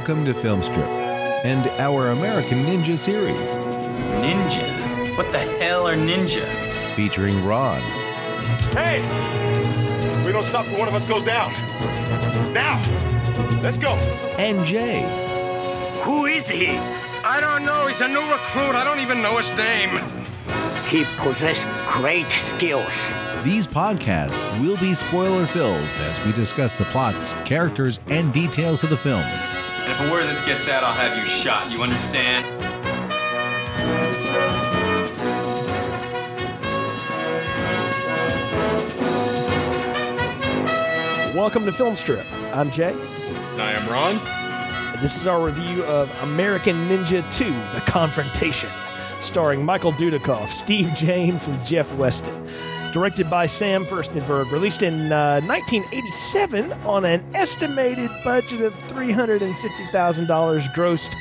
[0.00, 0.88] Welcome to Filmstrip
[1.44, 3.58] and our American Ninja series
[4.24, 5.14] Ninja?
[5.18, 6.46] What the hell are ninja?
[6.96, 7.82] featuring Ron,
[8.72, 9.02] Hey!
[10.24, 11.52] We don't stop till one of us goes down.
[12.54, 12.80] Now!
[13.62, 13.92] Let's go!
[14.38, 15.02] and Jay.
[16.04, 16.68] Who is he?
[17.22, 17.86] I don't know.
[17.86, 18.74] He's a new recruit.
[18.74, 20.00] I don't even know his name.
[20.88, 23.12] He possessed great skills.
[23.44, 28.88] These podcasts will be spoiler filled as we discuss the plots, characters, and details of
[28.88, 29.59] the films.
[30.00, 31.70] And if a word of this gets out, I'll have you shot.
[31.70, 32.46] You understand?
[41.36, 42.24] Welcome to Film Strip.
[42.54, 42.92] I'm Jay.
[42.92, 45.02] And I am Ron.
[45.02, 48.70] This is our review of American Ninja 2: The Confrontation,
[49.20, 52.48] starring Michael Dudikoff, Steve James, and Jeff Weston.
[52.92, 61.14] Directed by Sam Firstenberg, released in uh, 1987 on an estimated budget of $350,000, grossed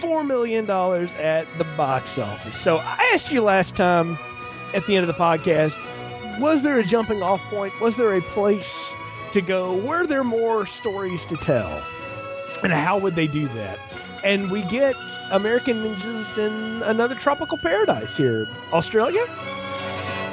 [0.00, 0.70] $4 million
[1.18, 2.56] at the box office.
[2.56, 4.16] So I asked you last time
[4.72, 5.76] at the end of the podcast,
[6.40, 7.78] was there a jumping off point?
[7.80, 8.94] Was there a place
[9.32, 9.74] to go?
[9.74, 11.82] Were there more stories to tell?
[12.62, 13.78] And how would they do that?
[14.22, 14.94] And we get
[15.30, 18.46] American ninjas in another tropical paradise here.
[18.72, 19.26] Australia?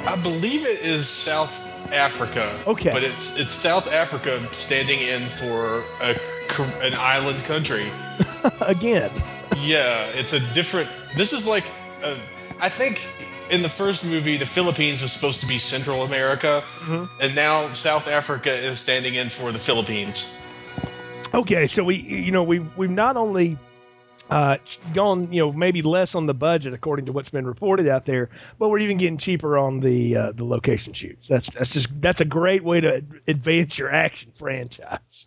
[0.06, 1.60] I believe it is South
[1.92, 2.52] Africa.
[2.66, 2.90] Okay.
[2.92, 6.16] But it's it's South Africa standing in for a
[6.82, 7.86] an island country.
[8.60, 9.10] Again.
[9.58, 10.88] yeah, it's a different.
[11.16, 11.64] This is like,
[12.04, 12.16] a,
[12.60, 13.00] I think
[13.50, 17.08] in the first movie the Philippines was supposed to be Central America, Mhm.
[17.20, 20.40] and now South Africa is standing in for the Philippines.
[21.32, 23.58] Okay, so we you know we've we've not only
[24.30, 24.56] uh,
[24.92, 28.30] gone you know maybe less on the budget according to what's been reported out there,
[28.58, 31.28] but we're even getting cheaper on the uh, the location shoots.
[31.28, 35.26] That's that's just that's a great way to advance your action franchise.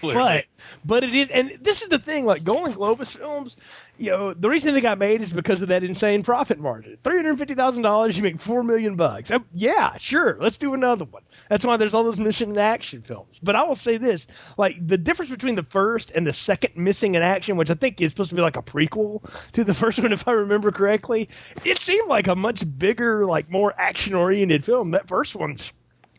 [0.00, 0.22] Clearly.
[0.22, 0.44] But
[0.84, 2.24] but it is, and this is the thing.
[2.24, 3.56] Like Golan-Globus films,
[3.98, 6.96] you know, the reason they got made is because of that insane profit margin.
[7.04, 9.30] Three hundred fifty thousand dollars, you make four million bucks.
[9.30, 11.22] Uh, yeah, sure, let's do another one.
[11.50, 13.38] That's why there's all those mission and action films.
[13.42, 14.26] But I will say this:
[14.56, 18.00] like the difference between the first and the second Missing in Action, which I think
[18.00, 19.22] is supposed to be like a prequel
[19.52, 21.28] to the first one, if I remember correctly,
[21.64, 24.92] it seemed like a much bigger, like more action oriented film.
[24.92, 25.70] That first one's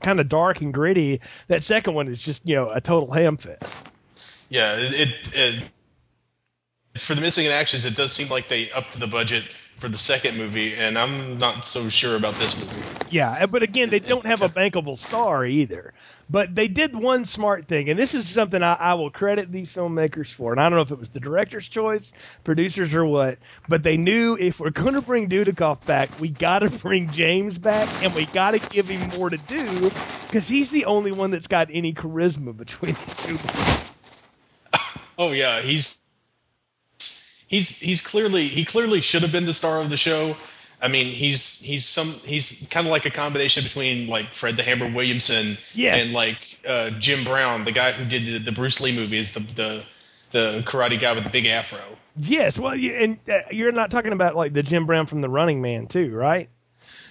[0.02, 1.22] kind of dark and gritty.
[1.48, 3.88] That second one is just you know a total ham fest.
[4.50, 5.64] Yeah, it, it, it
[7.00, 9.44] for the missing in actions, it does seem like they upped the budget
[9.78, 12.88] for the second movie, and I'm not so sure about this movie.
[13.10, 15.94] Yeah, but again, they don't have a bankable star either.
[16.30, 19.74] But they did one smart thing, and this is something I, I will credit these
[19.74, 20.54] filmmakers for.
[20.54, 22.14] And I don't know if it was the director's choice,
[22.46, 23.38] producers, or what,
[23.68, 27.58] but they knew if we're going to bring Dudikoff back, we got to bring James
[27.58, 29.92] back, and we got to give him more to do
[30.28, 33.38] because he's the only one that's got any charisma between the two.
[35.18, 36.01] Oh yeah, he's
[37.52, 40.36] he's he's clearly he clearly should have been the star of the show.
[40.82, 44.64] I mean, he's he's some he's kind of like a combination between like Fred the
[44.64, 46.04] Hammer Williamson Yes.
[46.04, 49.42] and like uh, Jim Brown, the guy who did the, the Bruce Lee movies, the
[49.54, 49.84] the
[50.32, 51.80] the karate guy with the big afro.
[52.18, 55.30] Yes, well, you, and uh, you're not talking about like the Jim Brown from The
[55.30, 56.50] Running Man, too, right?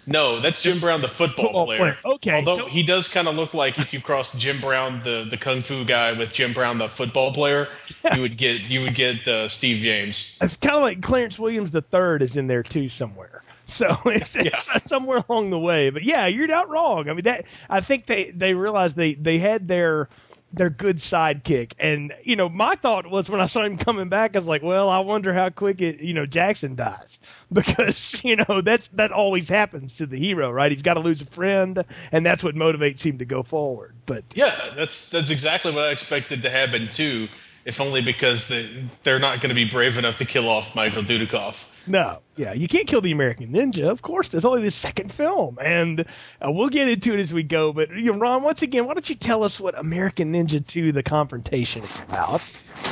[0.07, 1.79] No, that's Jim Brown, the football, Football player.
[1.79, 1.99] player.
[2.05, 2.45] Okay.
[2.45, 5.61] Although he does kind of look like if you crossed Jim Brown, the the kung
[5.61, 7.69] fu guy, with Jim Brown, the football player,
[8.15, 10.39] you would get you would get uh, Steve James.
[10.41, 13.43] It's kind of like Clarence Williams the third is in there too somewhere.
[13.67, 15.91] So it's, it's somewhere along the way.
[15.91, 17.09] But yeah, you're not wrong.
[17.09, 20.09] I mean that I think they they realized they they had their
[20.53, 21.73] their good sidekick.
[21.79, 24.63] And you know, my thought was when I saw him coming back, I was like,
[24.63, 27.19] well, I wonder how quick it you know Jackson dies
[27.53, 30.71] because you know that's that always happens to the hero, right?
[30.71, 33.95] He's got to lose a friend, and that's what motivates him to go forward.
[34.07, 37.29] But Yeah, that's that's exactly what I expected to happen too.
[37.65, 38.67] If only because they,
[39.03, 41.89] they're not going to be brave enough to kill off Michael Dudikoff.
[41.89, 43.89] No, yeah, you can't kill the American Ninja.
[43.89, 47.43] Of course, there's only the second film, and uh, we'll get into it as we
[47.43, 47.73] go.
[47.73, 50.93] But you know, Ron, once again, why don't you tell us what American Ninja 2:
[50.93, 52.43] The Confrontation is about?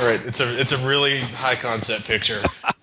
[0.00, 2.40] All right, it's a it's a really high concept picture.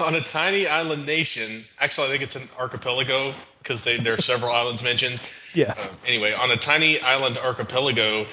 [0.00, 4.50] On a tiny island nation, actually, I think it's an archipelago because there are several
[4.52, 5.20] islands mentioned.
[5.54, 8.26] Yeah, Uh, anyway, on a tiny island archipelago,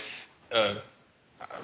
[0.52, 0.76] uh,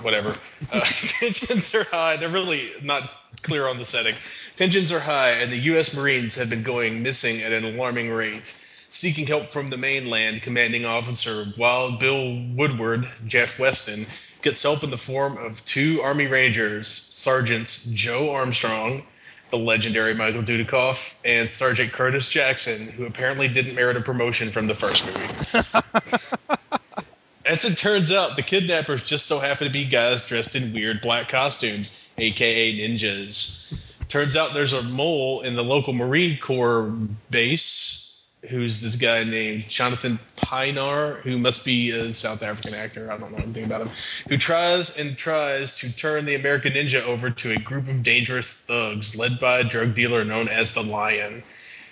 [0.02, 0.36] whatever,
[0.72, 0.80] uh,
[1.20, 2.18] tensions are high.
[2.18, 3.10] They're really not
[3.42, 4.16] clear on the setting.
[4.56, 5.96] Tensions are high, and the U.S.
[5.96, 8.66] Marines have been going missing at an alarming rate.
[8.92, 14.08] Seeking help from the mainland, commanding officer Wild Bill Woodward, Jeff Weston,
[14.42, 19.04] gets help in the form of two Army Rangers, Sergeants Joe Armstrong,
[19.50, 24.68] the legendary Michael Dudikoff, and Sergeant Curtis Jackson, who apparently didn't merit a promotion from
[24.68, 27.04] the first movie.
[27.46, 31.02] As it turns out, the kidnappers just so happen to be guys dressed in weird
[31.02, 33.82] black costumes, aka ninjas.
[34.08, 36.92] Turns out there's a mole in the local Marine Corps
[37.32, 38.10] base
[38.50, 43.12] who's this guy named Jonathan Pienaar, who must be a South African actor.
[43.12, 43.90] I don't know anything about him.
[44.30, 48.66] Who tries and tries to turn the American Ninja over to a group of dangerous
[48.66, 51.44] thugs led by a drug dealer known as the Lion,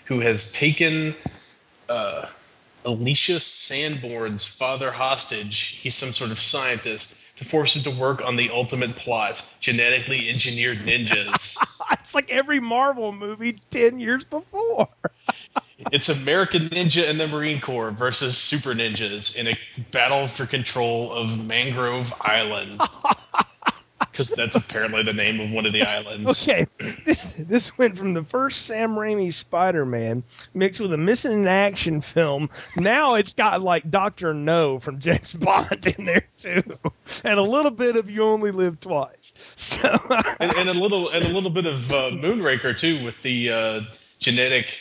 [0.05, 1.15] who has taken
[1.89, 2.25] uh,
[2.85, 5.79] Alicia Sanborn's father hostage.
[5.81, 10.29] He's some sort of scientist to force him to work on the ultimate plot: genetically
[10.29, 11.57] engineered ninjas.
[11.91, 14.87] it's like every Marvel movie ten years before.
[15.91, 19.57] it's American Ninja and the Marine Corps versus Super Ninjas in a
[19.91, 22.81] battle for control of Mangrove Island.
[24.17, 26.47] Because that's apparently the name of one of the islands.
[26.47, 26.65] Okay,
[27.05, 30.23] this, this went from the first Sam Raimi Spider-Man
[30.55, 32.49] mixed with a missing in action film.
[32.77, 36.63] Now it's got like Doctor No from James Bond in there too,
[37.23, 39.33] and a little bit of You Only Live Twice.
[39.55, 39.77] So
[40.39, 43.81] and, and a little and a little bit of uh, Moonraker too, with the uh,
[44.17, 44.79] genetic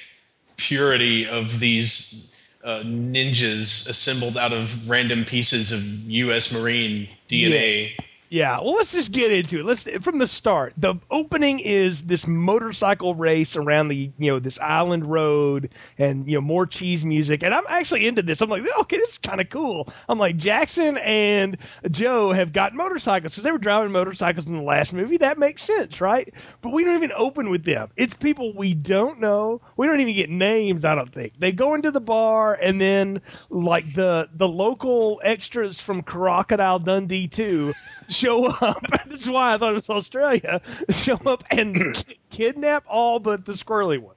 [0.57, 6.53] purity of these uh, ninjas assembled out of random pieces of U.S.
[6.59, 7.91] Marine DNA.
[7.91, 8.06] Yeah.
[8.29, 9.65] Yeah, well, let's just get into it.
[9.65, 10.73] Let's from the start.
[10.77, 16.35] The opening is this motorcycle race around the you know this island road, and you
[16.35, 17.45] know more cheese music.
[17.45, 18.41] And I'm actually into this.
[18.41, 19.89] I'm like, okay, this is kind of cool.
[20.09, 21.57] I'm like Jackson and
[21.89, 25.19] Joe have got motorcycles because they were driving motorcycles in the last movie.
[25.19, 26.35] That makes sense, right?
[26.63, 27.91] But we don't even open with them.
[27.97, 29.61] It's people we don't know.
[29.77, 30.85] We don't even get names.
[30.85, 33.21] I don't think they go into the bar, and then
[33.51, 37.73] like the the local extras from Crocodile Dundee two
[38.17, 38.81] show up.
[38.91, 40.61] That's why I thought it was Australia.
[40.91, 41.77] Show up and
[42.31, 44.17] kidnap all but the squirrely one.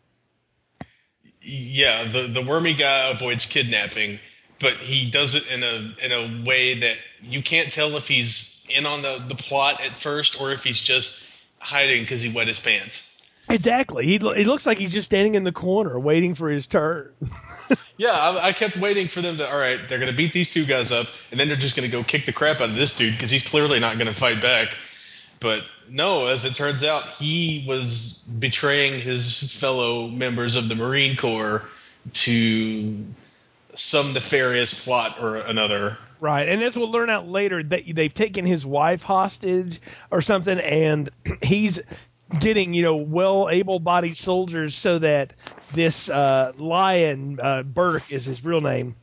[1.41, 4.19] Yeah, the the wormy guy avoids kidnapping,
[4.59, 8.67] but he does it in a in a way that you can't tell if he's
[8.77, 12.47] in on the, the plot at first or if he's just hiding because he wet
[12.47, 13.08] his pants.
[13.49, 14.05] Exactly.
[14.05, 17.11] He, he looks like he's just standing in the corner waiting for his turn.
[17.97, 19.51] yeah, I, I, kept waiting for them to.
[19.51, 21.89] All right, they're going to beat these two guys up, and then they're just going
[21.89, 24.13] to go kick the crap out of this dude because he's clearly not going to
[24.13, 24.77] fight back.
[25.39, 31.15] But no, as it turns out, he was betraying his fellow members of the Marine
[31.15, 31.63] Corps
[32.13, 33.05] to
[33.73, 35.97] some nefarious plot or another.
[36.19, 39.79] Right, and as we'll learn out later, that they've taken his wife hostage
[40.11, 41.09] or something, and
[41.41, 41.79] he's
[42.39, 45.33] getting you know well able-bodied soldiers so that
[45.73, 48.95] this uh, lion uh, Burke is his real name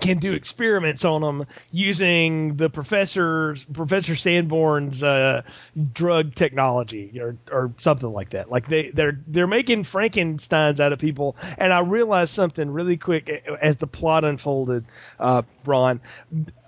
[0.00, 5.42] can do experiments on them using the professor's Professor Sanborn's uh,
[5.92, 8.50] drug technology or, or something like that.
[8.50, 11.36] Like they they're they're making Frankenstein's out of people.
[11.58, 13.28] And I realized something really quick
[13.60, 14.84] as the plot unfolded,
[15.18, 16.00] uh, Ron.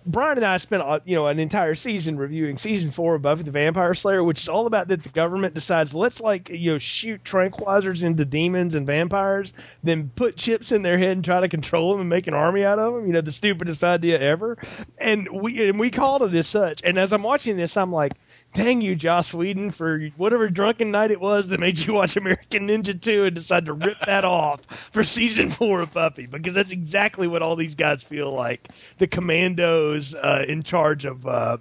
[0.04, 3.43] Brian and I spent uh, you know an entire season reviewing season four of Buffy
[3.44, 6.78] the Vampire Slayer, which is all about that the government decides let's like you know
[6.78, 9.52] shoot tranquilizers into demons and vampires,
[9.82, 12.64] then put chips in their head and try to control them and make an army
[12.64, 13.06] out of them.
[13.06, 14.58] You know the stupidest idea ever,
[14.99, 16.82] and we and we called it as such.
[16.84, 18.12] And as I'm watching this, I'm like,
[18.54, 22.69] dang you, Joss Whedon, for whatever drunken night it was that made you watch American
[22.69, 26.72] Ninja 2 and decide to rip that off for season four of Buffy, because that's
[26.72, 28.68] exactly what all these guys feel like.
[28.99, 31.59] The commandos uh, in charge of uh,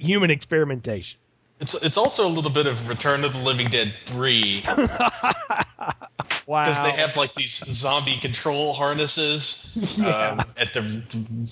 [0.00, 1.18] human experimentation.
[1.60, 4.64] It's, it's also a little bit of Return of the Living Dead 3.
[6.46, 6.64] Wow.
[6.64, 10.08] Because they have like these zombie control harnesses yeah.
[10.08, 10.82] um, at the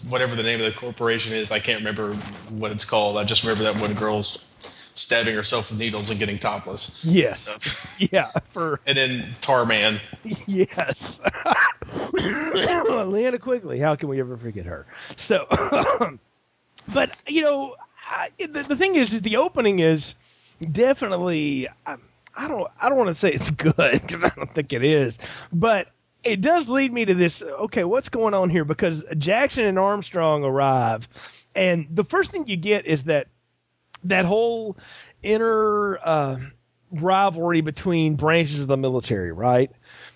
[0.08, 1.52] whatever the name of the corporation is.
[1.52, 2.14] I can't remember
[2.50, 3.16] what it's called.
[3.16, 4.49] I just remember that one girl's
[4.94, 7.04] stabbing herself with needles and getting topless.
[7.04, 7.86] Yes.
[8.12, 8.30] Yeah.
[8.48, 10.00] For and then Tarman.
[10.46, 11.20] Yes.
[11.84, 13.78] Linnea Quigley.
[13.78, 14.86] How can we ever forget her?
[15.16, 15.46] So,
[16.88, 17.76] but you know,
[18.08, 20.14] I, the, the thing is, is the opening is
[20.72, 21.68] definitely.
[21.86, 22.00] Um,
[22.34, 25.18] I don't I don't want to say it's good because I don't think it is,
[25.52, 25.88] but
[26.24, 27.42] it does lead me to this.
[27.42, 28.64] Okay, what's going on here?
[28.64, 31.08] Because Jackson and Armstrong arrive,
[31.54, 33.28] and the first thing you get is that
[34.04, 34.76] that whole
[35.22, 36.38] inner uh,
[36.90, 39.70] rivalry between branches of the military, right?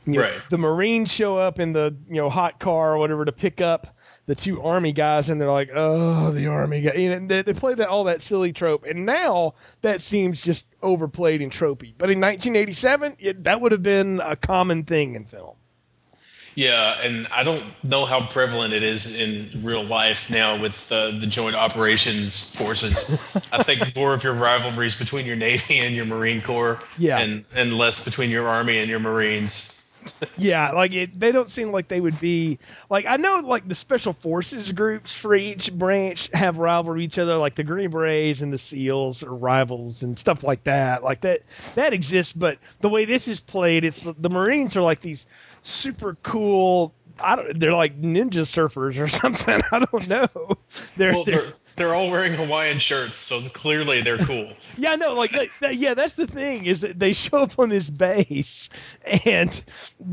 [0.06, 0.34] You right.
[0.34, 3.60] Know, the Marines show up in the you know hot car or whatever to pick
[3.60, 6.94] up the two army guys and they're like, oh, the army guy.
[6.94, 10.66] You know, they, they play that all that silly trope, and now that seems just
[10.82, 11.94] overplayed and tropey.
[11.96, 15.56] But in 1987, it, that would have been a common thing in film.
[16.54, 21.11] Yeah, and I don't know how prevalent it is in real life now with uh,
[21.12, 23.11] the joint operations forces.
[23.52, 27.18] I think more of your rivalries between your Navy and your Marine Corps, yeah.
[27.18, 29.75] and and less between your Army and your Marines.
[30.38, 32.58] yeah, like it, they don't seem like they would be
[32.90, 37.37] like I know like the special forces groups for each branch have rivalry each other,
[37.37, 41.02] like the Green Berets and the SEALs are rivals and stuff like that.
[41.02, 41.40] Like that
[41.75, 45.26] that exists, but the way this is played, it's the Marines are like these
[45.64, 46.94] super cool.
[47.21, 47.59] I don't.
[47.59, 49.62] They're like ninja surfers or something.
[49.73, 50.56] I don't know.
[50.97, 54.52] They're, Well, they're they're they're all wearing Hawaiian shirts, so clearly they're cool.
[54.76, 57.69] Yeah, no, like that, that- yeah, that's the thing is that they show up on
[57.69, 58.69] this base,
[59.25, 59.62] and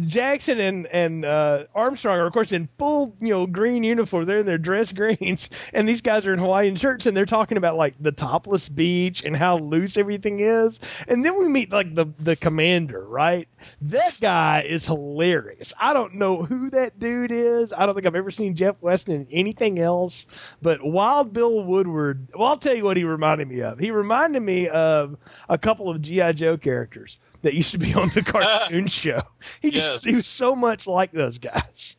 [0.05, 4.25] Jackson and and uh, Armstrong are of course in full you know green uniform.
[4.25, 7.57] They're in their dress greens, and these guys are in Hawaiian shirts, and they're talking
[7.57, 10.79] about like the topless beach and how loose everything is.
[11.07, 13.47] And then we meet like the the commander, right?
[13.81, 15.73] That guy is hilarious.
[15.79, 17.73] I don't know who that dude is.
[17.73, 20.25] I don't think I've ever seen Jeff Weston in anything else.
[20.61, 23.77] But Wild Bill Woodward, well, I'll tell you what he reminded me of.
[23.79, 25.17] He reminded me of
[25.49, 29.19] a couple of GI Joe characters that used to be on the cartoon show.
[29.61, 30.03] He just Yes.
[30.03, 31.95] he was so much like those guys.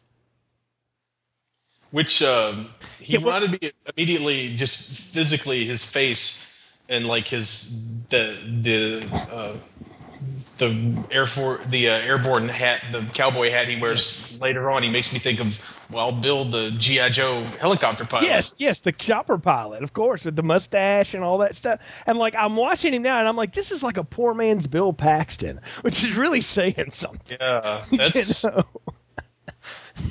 [1.91, 2.69] Which um,
[2.99, 9.07] he Yeah, well- reminded me immediately, just physically, his face and like his the the
[9.33, 9.57] uh,
[10.59, 14.83] the air for the uh, airborne hat, the cowboy hat he wears later on.
[14.83, 15.61] He makes me think of
[15.93, 18.27] Wild Bill the GI Joe helicopter pilot.
[18.27, 21.81] Yes, yes, the chopper pilot, of course, with the mustache and all that stuff.
[22.07, 24.67] And like I'm watching him now, and I'm like, this is like a poor man's
[24.67, 27.37] Bill Paxton, which is really saying something.
[27.41, 28.65] Yeah, you know?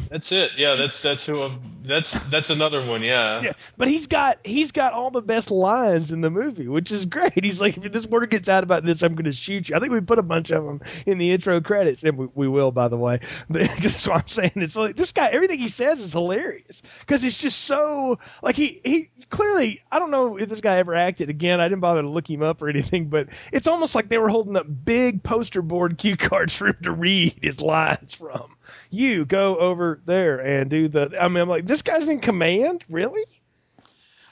[0.09, 0.57] That's it.
[0.57, 1.41] Yeah, that's that's who.
[1.41, 3.01] I'm, that's that's another one.
[3.01, 3.41] Yeah.
[3.41, 7.05] Yeah, but he's got he's got all the best lines in the movie, which is
[7.05, 7.43] great.
[7.43, 9.75] He's like, if this word gets out about this, I'm going to shoot you.
[9.75, 12.47] I think we put a bunch of them in the intro credits, and we, we
[12.47, 13.19] will, by the way.
[13.49, 14.51] That's what I'm saying.
[14.55, 18.81] It's like this guy, everything he says is hilarious because it's just so like he
[18.83, 19.81] he clearly.
[19.91, 21.59] I don't know if this guy ever acted again.
[21.59, 24.29] I didn't bother to look him up or anything, but it's almost like they were
[24.29, 28.55] holding up big poster board cue cards for him to read his lines from.
[28.89, 31.15] You go over there and do the.
[31.19, 33.23] I mean, I'm like, this guy's in command, really?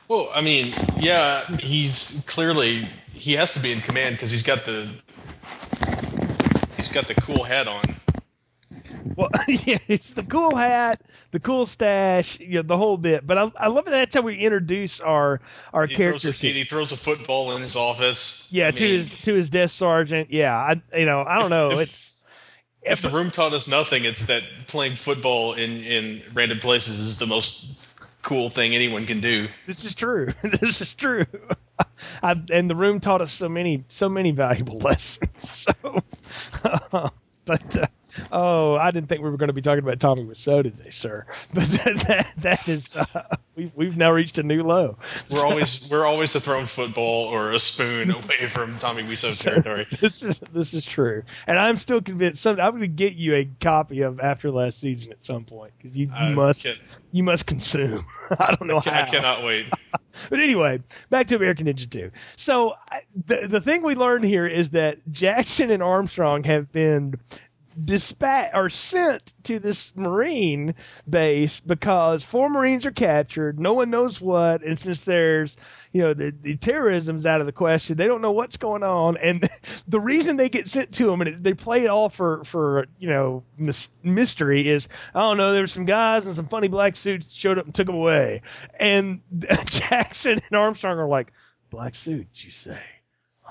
[0.07, 4.65] Well, I mean, yeah, he's clearly he has to be in command because he's got
[4.65, 4.89] the
[6.77, 7.83] he's got the cool hat on.
[9.15, 13.25] Well, yeah, it's the cool hat, the cool stash, you know, the whole bit.
[13.25, 13.91] But I, I love it.
[13.91, 15.41] That's how we introduce our
[15.73, 16.43] our He throws, characters.
[16.43, 18.51] a, he throws a football in his office.
[18.51, 20.31] yeah, I to mean, his to his desk sergeant.
[20.31, 21.71] Yeah, I you know I don't know.
[21.71, 22.08] if- It's
[22.83, 27.17] If the room taught us nothing, it's that playing football in in random places is
[27.17, 27.79] the most
[28.21, 29.47] cool thing anyone can do.
[29.65, 30.29] this is true.
[30.43, 31.25] this is true.
[32.23, 35.65] I, and the room taught us so many so many valuable lessons.
[35.81, 36.03] So,
[37.45, 37.77] but.
[37.77, 37.87] Uh,
[38.31, 41.25] Oh, I didn't think we were going to be talking about Tommy Wiseau today, sir.
[41.53, 43.05] But that, that, that is, uh,
[43.55, 44.97] we've, we've now reached a new low.
[45.29, 49.87] We're always we're always a thrown football or a spoon away from Tommy Wiseau territory.
[49.99, 52.41] this is this is true, and I'm still convinced.
[52.41, 55.73] Some, I'm going to get you a copy of After Last Season at some point
[55.77, 56.75] because you, you must can-
[57.11, 58.05] you must consume.
[58.39, 59.05] I don't know I how.
[59.05, 59.67] cannot wait.
[60.29, 62.11] But anyway, back to American Ninja 2.
[62.35, 67.15] So I- the the thing we learned here is that Jackson and Armstrong have been
[67.85, 70.75] dispatched or sent to this Marine
[71.09, 73.59] base because four Marines are captured.
[73.59, 75.57] No one knows what, and since there's
[75.91, 79.17] you know the, the terrorism's out of the question, they don't know what's going on.
[79.17, 79.47] And
[79.87, 82.87] the reason they get sent to them, and it- they play it all for for
[82.99, 85.53] you know mis- mystery, is I don't know.
[85.53, 88.41] There were some guys in some funny black suits showed up and took them away,
[88.79, 89.21] and
[89.65, 91.31] Jackson and Armstrong are like
[91.69, 92.79] black suits, you say.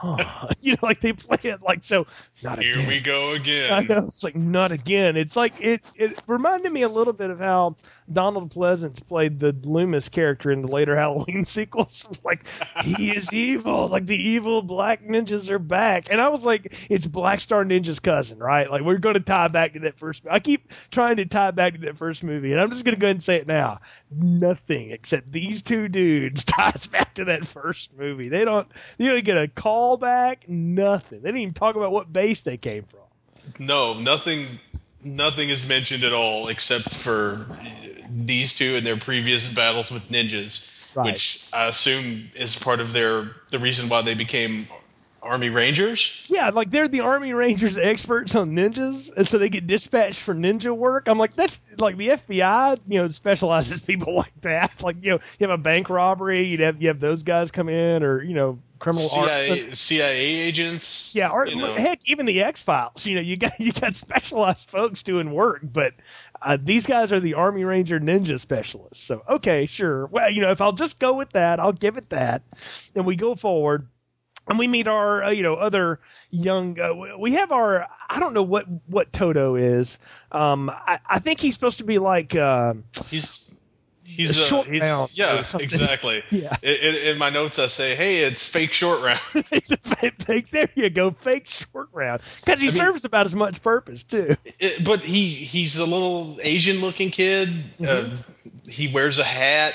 [0.00, 0.48] Huh.
[0.60, 2.06] you know, like they play it like so.
[2.42, 2.86] Not Here again.
[2.86, 3.32] we go
[3.68, 3.86] I again.
[3.88, 5.16] know it's like not again.
[5.16, 5.82] It's like it.
[5.94, 7.76] It reminded me a little bit of how
[8.12, 12.06] Donald Pleasence played the Loomis character in the later Halloween sequels.
[12.24, 12.44] like
[12.84, 13.88] he is evil.
[13.88, 18.00] Like the evil black ninjas are back, and I was like, it's Black Star Ninja's
[18.00, 18.70] cousin, right?
[18.70, 20.24] Like we're going to tie back to that first.
[20.30, 23.00] I keep trying to tie back to that first movie, and I'm just going to
[23.00, 23.80] go ahead and say it now.
[24.10, 28.28] Nothing except these two dudes ties back to that first movie.
[28.28, 28.68] They don't.
[28.98, 30.48] You don't get a callback.
[30.48, 31.20] Nothing.
[31.20, 33.00] They didn't even talk about what base they came from.
[33.58, 34.46] No, nothing.
[35.04, 37.46] Nothing is mentioned at all except for
[38.10, 41.12] these two and their previous battles with ninjas, Right.
[41.12, 44.66] which I assume is part of their the reason why they became
[45.22, 46.24] Army Rangers.
[46.28, 50.34] Yeah, like they're the Army Rangers experts on ninjas, and so they get dispatched for
[50.34, 51.06] ninja work.
[51.08, 54.82] I'm like, that's like the FBI, you know, specializes people like that.
[54.82, 57.68] Like, you know, you have a bank robbery, you'd have you have those guys come
[57.68, 59.08] in, or you know, criminal.
[59.08, 61.14] CIA, CIA agents.
[61.14, 61.74] Yeah, or you know.
[61.74, 63.04] heck, even the X Files.
[63.06, 65.94] You know, you got you got specialized folks doing work, but
[66.42, 69.04] uh, these guys are the Army Ranger ninja specialists.
[69.04, 70.06] So okay, sure.
[70.06, 72.42] Well, you know, if I'll just go with that, I'll give it that,
[72.94, 73.86] and we go forward.
[74.48, 78.34] and we meet our uh, you know other young uh, we have our i don't
[78.34, 79.98] know what what toto is
[80.32, 82.74] um i, I think he's supposed to be like uh
[83.08, 83.47] He's
[84.08, 86.22] he's A short he's round yeah exactly.
[86.30, 86.56] Yeah.
[86.62, 90.68] In, in, my notes, I say, "Hey, it's fake short round." it's a fake, there
[90.74, 94.36] you go fake short round because he I mean- serves about as much purpose too
[94.44, 97.48] It- but he he's a little Asian looking kid.
[97.48, 98.16] Mm-hmm.
[98.16, 98.16] Uh,
[98.70, 99.74] he wears a hat.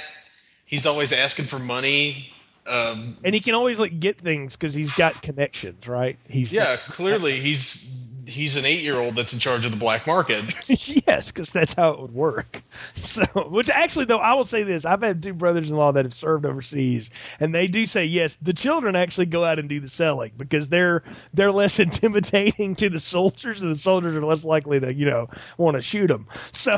[0.65, 2.29] He's always asking for money.
[2.65, 6.77] Um, and he can always like get things because he's got connections right he's yeah,
[6.77, 10.45] clearly he's he's an eight year old that's in charge of the black market.
[11.07, 12.61] yes, because that's how it would work.
[12.95, 16.45] So, which actually, though, I will say this: I've had two brothers-in-law that have served
[16.45, 18.37] overseas, and they do say yes.
[18.41, 21.03] The children actually go out and do the selling because they're
[21.33, 25.29] they're less intimidating to the soldiers, and the soldiers are less likely to you know
[25.57, 26.27] want to shoot them.
[26.51, 26.77] So,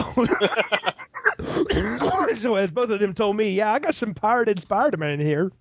[2.35, 5.51] so as both of them told me, yeah, I got some pirated Spider-Man in here.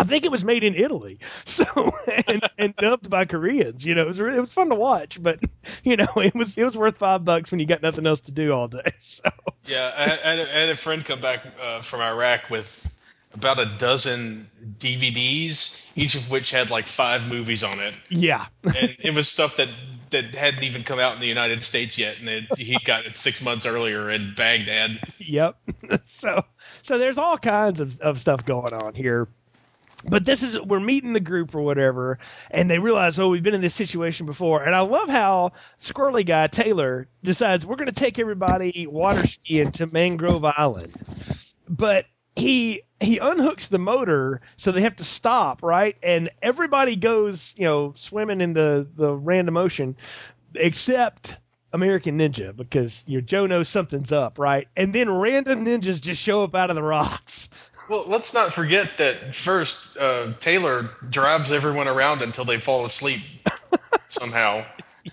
[0.00, 1.64] I think it was made in Italy, so
[2.28, 3.84] and, and dubbed by Koreans.
[3.84, 5.40] You know, it was really, it was fun to watch, but
[5.84, 8.32] you know, it was it was worth five bucks when you got nothing else to
[8.32, 8.92] do all day.
[9.00, 9.30] So
[9.66, 12.94] Yeah, I, I, had a- I had a friend come back uh, from Iraq with
[13.34, 18.96] about a dozen DVDs, each of which had like five movies on it, yeah, and
[19.00, 19.68] it was stuff that
[20.10, 23.14] that hadn't even come out in the United States yet, and it, he got it
[23.14, 24.98] six months earlier in Baghdad.
[25.18, 25.56] yep.
[26.06, 26.42] so
[26.82, 29.28] so there's all kinds of, of stuff going on here.
[30.04, 32.18] But this is we're meeting the group or whatever,
[32.50, 34.62] and they realize, oh, we've been in this situation before.
[34.62, 39.72] And I love how squirrely guy Taylor decides we're going to take everybody water skiing
[39.72, 40.92] to Mangrove Island,
[41.68, 45.96] but he he unhooks the motor, so they have to stop, right?
[46.02, 49.96] And everybody goes, you know, swimming in the the random ocean,
[50.54, 51.36] except
[51.72, 54.68] American Ninja because your Joe knows something's up, right?
[54.76, 57.48] And then random ninjas just show up out of the rocks.
[57.88, 63.20] Well, let's not forget that first uh, Taylor drives everyone around until they fall asleep
[64.08, 64.64] somehow.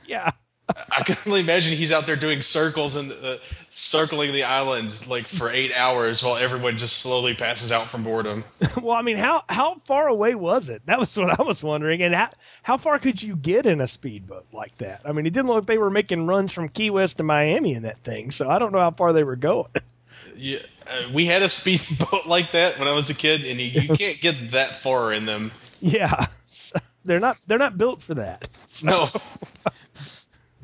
[0.05, 0.31] Yeah.
[0.67, 3.37] I can only imagine he's out there doing circles and uh,
[3.69, 8.43] circling the island like for eight hours while everyone just slowly passes out from boredom.
[8.81, 10.81] Well, I mean, how how far away was it?
[10.85, 12.01] That was what I was wondering.
[12.01, 12.29] And how
[12.63, 15.01] how far could you get in a speedboat like that?
[15.05, 17.73] I mean, it didn't look like they were making runs from Key West to Miami
[17.73, 19.69] in that thing, so I don't know how far they were going.
[20.35, 23.81] Yeah, uh, we had a speedboat like that when I was a kid, and you,
[23.81, 25.51] you can't get that far in them.
[25.81, 26.27] yeah.
[27.05, 28.49] They're not they're not built for that.
[28.83, 29.07] No.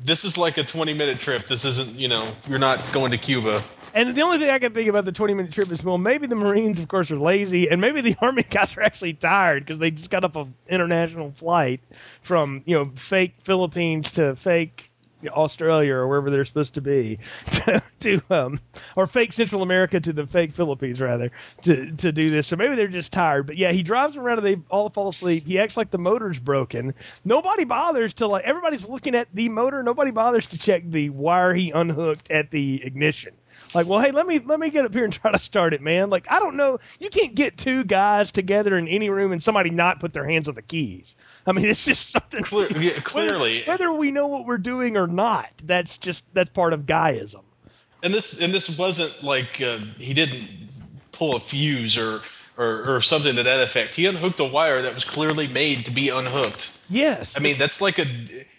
[0.04, 1.46] this is like a 20 minute trip.
[1.46, 3.62] This isn't, you know, you're not going to Cuba.
[3.94, 6.26] And the only thing I can think about the 20 minute trip is, well, maybe
[6.26, 9.78] the Marines, of course, are lazy, and maybe the Army guys are actually tired because
[9.78, 11.80] they just got off an international flight
[12.22, 14.90] from, you know, fake Philippines to fake
[15.28, 17.18] Australia or wherever they're supposed to be,
[17.50, 18.60] to, to um,
[18.96, 21.30] or fake Central America to the fake Philippines rather
[21.62, 22.46] to to do this.
[22.46, 23.46] So maybe they're just tired.
[23.46, 25.46] But yeah, he drives around and they all fall asleep.
[25.46, 26.94] He acts like the motor's broken.
[27.24, 29.82] Nobody bothers to like everybody's looking at the motor.
[29.82, 33.34] Nobody bothers to check the wire he unhooked at the ignition.
[33.74, 35.80] Like, well, hey, let me let me get up here and try to start it,
[35.80, 36.10] man.
[36.10, 36.78] Like, I don't know.
[36.98, 40.48] You can't get two guys together in any room and somebody not put their hands
[40.48, 41.14] on the keys.
[41.46, 42.42] I mean, it's just something.
[42.42, 43.64] Clear, yeah, clearly.
[43.66, 47.42] whether, whether we know what we're doing or not, that's just that's part of guyism.
[48.02, 50.48] and this and this wasn't like uh, he didn't
[51.12, 52.20] pull a fuse or,
[52.56, 53.94] or or something to that effect.
[53.94, 56.86] He unhooked a wire that was clearly made to be unhooked.
[56.90, 57.36] Yes.
[57.36, 58.04] I mean, that's like a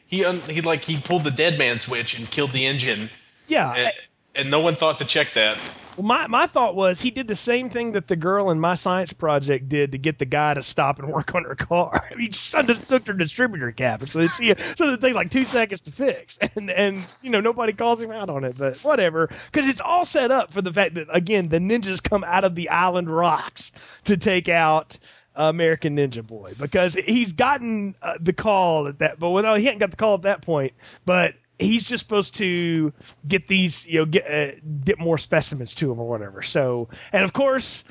[0.07, 3.09] he un, he like he pulled the dead man switch and killed the engine,
[3.47, 3.73] yeah.
[3.73, 3.91] and,
[4.35, 5.57] and no one thought to check that.
[5.97, 8.75] Well, my my thought was he did the same thing that the girl in my
[8.75, 12.09] science project did to get the guy to stop and work on her car.
[12.17, 15.45] he just unhooked her distributor cap, so they see it, so they take like two
[15.45, 19.29] seconds to fix, and and you know nobody calls him out on it, but whatever,
[19.51, 22.55] because it's all set up for the fact that again the ninjas come out of
[22.55, 23.71] the island rocks
[24.05, 24.97] to take out.
[25.35, 29.65] American Ninja Boy because he's gotten uh, the call at that, but well, no, he
[29.65, 30.73] hadn't got the call at that point.
[31.05, 32.93] But he's just supposed to
[33.27, 36.41] get these, you know, get uh, get more specimens to him or whatever.
[36.43, 37.83] So, and of course,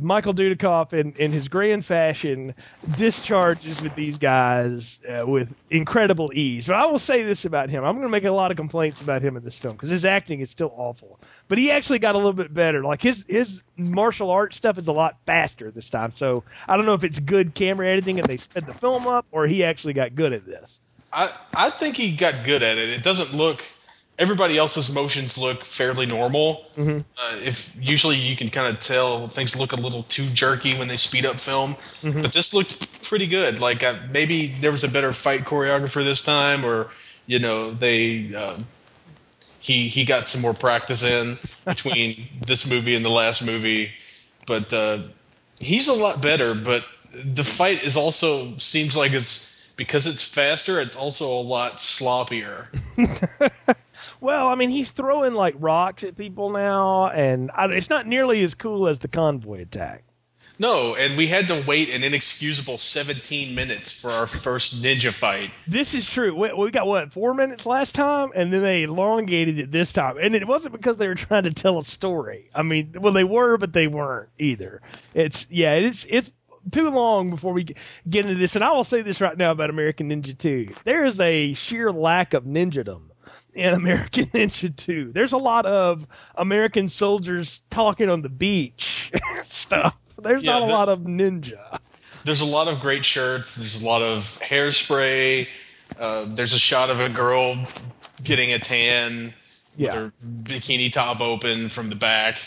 [0.00, 2.54] Michael Dudikoff, in in his grand fashion,
[2.96, 6.66] discharges with these guys uh, with incredible ease.
[6.66, 9.00] But I will say this about him: I'm going to make a lot of complaints
[9.00, 11.20] about him in this film because his acting is still awful.
[11.48, 12.82] But he actually got a little bit better.
[12.82, 16.12] Like his his martial arts stuff is a lot faster this time.
[16.12, 19.26] So I don't know if it's good camera editing and they sped the film up,
[19.32, 20.80] or he actually got good at this.
[21.14, 22.88] I I think he got good at it.
[22.90, 23.64] It doesn't look.
[24.16, 26.66] Everybody else's motions look fairly normal.
[26.76, 27.04] Mhm.
[27.18, 30.86] Uh, if usually you can kind of tell things look a little too jerky when
[30.86, 32.22] they speed up film, Mhm.
[32.22, 33.58] but this looked pretty good.
[33.58, 36.90] Like uh, maybe there was a better fight choreographer this time, or
[37.26, 38.66] you know they um,
[39.60, 43.90] he he got some more practice in between this movie and the last movie.
[44.46, 44.98] But uh,
[45.58, 46.54] he's a lot better.
[46.54, 50.80] But the fight is also seems like it's because it's faster.
[50.80, 52.66] It's also a lot sloppier.
[54.20, 58.42] Well, I mean, he's throwing like rocks at people now, and I, it's not nearly
[58.42, 60.02] as cool as the convoy attack.
[60.58, 65.50] No, and we had to wait an inexcusable 17 minutes for our first ninja fight.
[65.66, 66.34] This is true.
[66.34, 70.16] We, we got what four minutes last time, and then they elongated it this time.
[70.20, 72.50] And it wasn't because they were trying to tell a story.
[72.54, 74.80] I mean, well, they were, but they weren't either.
[75.12, 76.30] It's yeah, it's it's
[76.70, 78.54] too long before we get into this.
[78.54, 80.74] And I will say this right now about American Ninja 2.
[80.84, 83.02] There is a sheer lack of ninjadom
[83.54, 85.12] in American Ninja 2.
[85.12, 89.94] There's a lot of American soldiers talking on the beach and stuff.
[90.20, 91.78] There's Yeah, not a lot of ninja.
[92.24, 93.56] There's a lot of great shirts.
[93.56, 95.46] There's a lot of hairspray.
[95.98, 97.58] Uh, there's a shot of a girl
[98.22, 99.34] getting a tan
[99.76, 99.86] Yeah.
[99.86, 100.12] with her
[100.44, 102.38] bikini top open from the back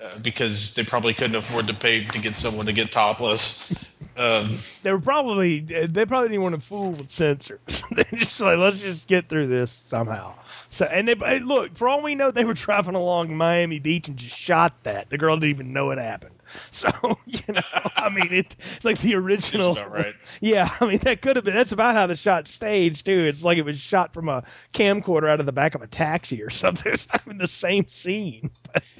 [0.00, 3.72] uh, because they probably couldn't afford to pay to get someone to get topless.
[4.16, 4.48] Um,
[4.82, 7.60] they were probably they probably didn't want to fool with censors.
[7.90, 10.34] they just like let's just get through this somehow.
[10.68, 14.08] So and they hey, look for all we know they were driving along Miami Beach
[14.08, 15.10] and just shot that.
[15.10, 16.34] The girl didn't even know it happened.
[16.70, 16.88] So
[17.26, 17.60] you know,
[17.96, 19.74] I mean, it, it's like the original.
[19.74, 20.14] right.
[20.40, 21.54] Yeah, I mean that could have been.
[21.54, 23.26] That's about how the shot staged too.
[23.26, 26.42] It's like it was shot from a camcorder out of the back of a taxi
[26.42, 26.92] or something.
[26.92, 28.50] It's not even the same scene.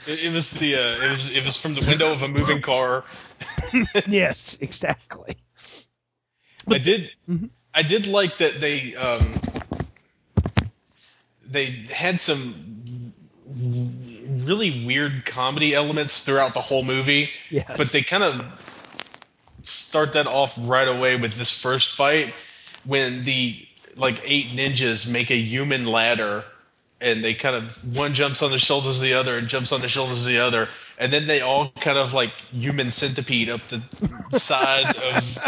[0.07, 2.63] It, it was the uh, it was it was from the window of a moving
[2.63, 3.05] car.
[4.09, 5.37] yes, exactly.
[6.71, 7.51] I did Mhm.
[7.75, 9.35] I did like that they um,
[11.47, 12.83] they had some
[14.45, 17.31] really weird comedy elements throughout the whole movie.
[17.51, 17.71] Yes.
[17.77, 18.45] But they kind of
[19.63, 22.35] start that off right away with this first fight
[22.85, 26.45] when the like eight ninjas make a human ladder
[27.01, 29.81] and they kind of one jumps on the shoulders of the other and jumps on
[29.81, 33.61] the shoulders of the other and then they all kind of like human centipede up
[33.69, 33.81] the
[34.39, 35.39] side of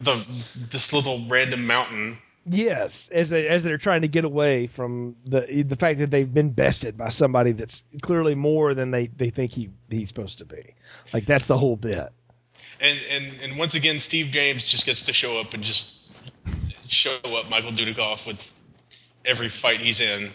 [0.00, 0.24] the
[0.70, 2.16] this little random mountain
[2.48, 6.32] Yes, as they as they're trying to get away from the the fact that they've
[6.32, 10.44] been bested by somebody that's clearly more than they, they think he he's supposed to
[10.44, 10.74] be.
[11.12, 12.08] Like that's the whole bit.
[12.80, 16.16] and and and once again steve james just gets to show up and just
[16.88, 18.54] show up michael dudikoff with
[19.24, 20.30] every fight he's in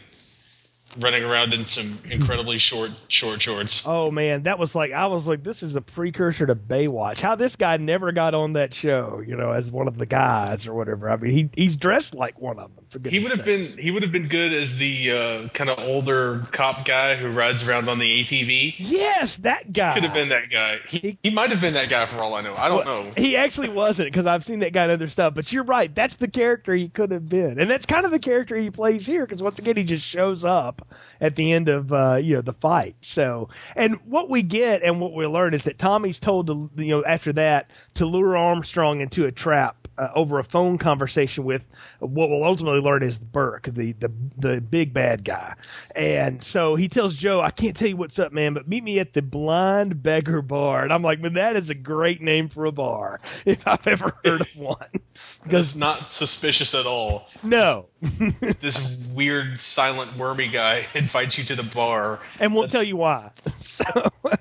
[1.00, 5.28] running around in some incredibly short short shorts Oh man, that was like I was
[5.28, 7.20] like this is a precursor to Baywatch.
[7.20, 10.68] How this guy never got on that show, you know, as one of the guys
[10.68, 11.10] or whatever.
[11.10, 12.86] I mean, he he's dressed like one of them.
[13.10, 16.40] He would have been he would have been good as the uh, kind of older
[16.52, 20.50] cop guy who rides around on the atv Yes, that guy could have been that
[20.50, 23.06] guy he, he might have been that guy for all i know i don't know
[23.16, 25.34] He actually wasn't because I've seen that guy in other stuff.
[25.34, 25.94] But you're right.
[25.94, 29.06] That's the character he could have been, and that's kind of the character he plays
[29.06, 29.26] here.
[29.26, 30.81] Because once again, he just shows up
[31.20, 32.96] at the end of uh, you know the fight.
[33.02, 36.90] So, and what we get and what we learn is that Tommy's told to you
[36.90, 39.78] know after that to lure Armstrong into a trap.
[39.98, 41.64] Uh, over a phone conversation with
[42.00, 45.54] what we'll ultimately learn is Burke, the, the the big bad guy,
[45.96, 49.00] and so he tells Joe, "I can't tell you what's up, man, but meet me
[49.00, 52.66] at the Blind Beggar Bar." And I'm like, "Man, that is a great name for
[52.66, 57.84] a bar if I've ever heard of one." that's Because not suspicious at all no,
[58.02, 62.98] this weird silent wormy guy invites you to the bar and we'll That's- tell you
[62.98, 63.32] why.
[63.72, 63.86] So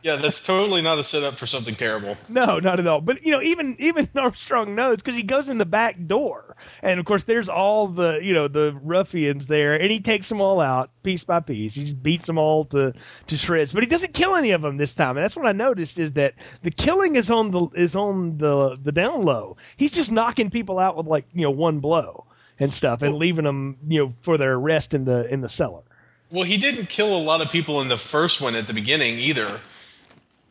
[0.03, 3.01] yeah that's totally not a setup for something terrible no, not at all.
[3.01, 6.99] But you know, even even Armstrong knows because he goes in the back door, and
[6.99, 10.61] of course there's all the you know the ruffians there, and he takes them all
[10.61, 11.75] out piece by piece.
[11.75, 12.93] He just beats them all to
[13.29, 15.17] to shreds, but he doesn't kill any of them this time.
[15.17, 18.77] And that's what I noticed is that the killing is on the is on the
[18.83, 19.57] the down low.
[19.77, 22.27] He's just knocking people out with like you know one blow
[22.61, 25.83] and stuff, and leaving them you know for their rest in the in the cellar.
[26.31, 29.19] Well, he didn't kill a lot of people in the first one at the beginning
[29.19, 29.61] either.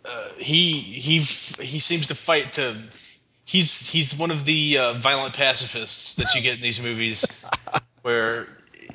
[0.04, 2.76] Uh, he he he seems to fight to.
[3.46, 7.50] He's he's one of the uh, violent pacifists that you get in these movies,
[8.02, 8.48] where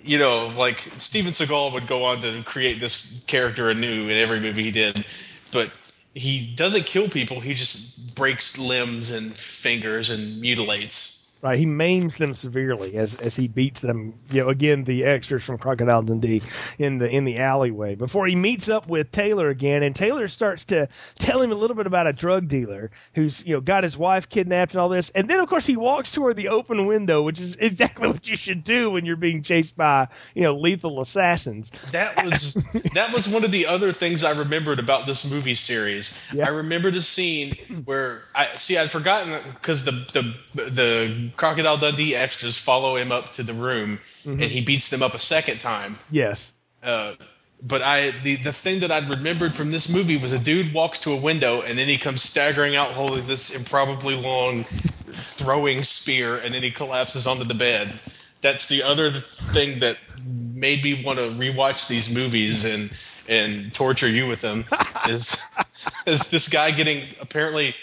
[0.02, 4.38] you know, like Steven Seagal would go on to create this character anew in every
[4.40, 5.04] movie he did,
[5.50, 5.70] but
[6.14, 7.40] he doesn't kill people.
[7.40, 11.23] He just breaks limbs and fingers and mutilates.
[11.44, 14.14] Right, he maims them severely as as he beats them.
[14.30, 16.40] You know, again the extras from Crocodile Dundee
[16.78, 20.64] in the in the alleyway before he meets up with Taylor again, and Taylor starts
[20.66, 23.94] to tell him a little bit about a drug dealer who's you know got his
[23.94, 27.20] wife kidnapped and all this, and then of course he walks toward the open window,
[27.20, 31.02] which is exactly what you should do when you're being chased by you know lethal
[31.02, 31.70] assassins.
[31.90, 32.54] That was
[32.94, 36.26] that was one of the other things I remembered about this movie series.
[36.32, 36.46] Yeah.
[36.46, 37.52] I remembered a scene
[37.84, 39.90] where I see I'd forgotten because the
[40.54, 44.40] the the Crocodile Dundee extras follow him up to the room Mm-hmm.
[44.40, 45.98] and he beats them up a second time.
[46.10, 46.50] Yes,
[46.82, 47.12] Uh,
[47.62, 51.00] but I the the thing that I'd remembered from this movie was a dude walks
[51.00, 54.64] to a window and then he comes staggering out holding this improbably long
[55.12, 57.92] throwing spear and then he collapses onto the bed.
[58.40, 59.98] That's the other thing that
[60.54, 62.90] made me want to rewatch these movies and
[63.28, 64.64] and torture you with them
[65.08, 65.54] is
[66.06, 67.74] is this guy getting apparently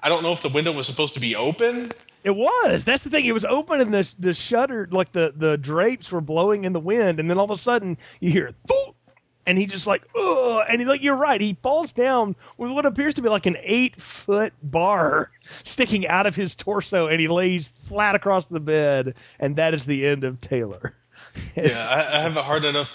[0.00, 1.90] I don't know if the window was supposed to be open
[2.28, 2.84] It was.
[2.84, 3.24] That's the thing.
[3.24, 6.80] It was open and the the shutter, like the the drapes were blowing in the
[6.80, 8.94] wind, and then all of a sudden you hear Thoop!
[9.46, 12.84] and he just like, ugh, and he, like you're right, he falls down with what
[12.84, 15.30] appears to be like an eight foot bar
[15.64, 19.86] sticking out of his torso, and he lays flat across the bed, and that is
[19.86, 20.94] the end of Taylor.
[21.54, 22.88] Yeah, I, I have a hard enough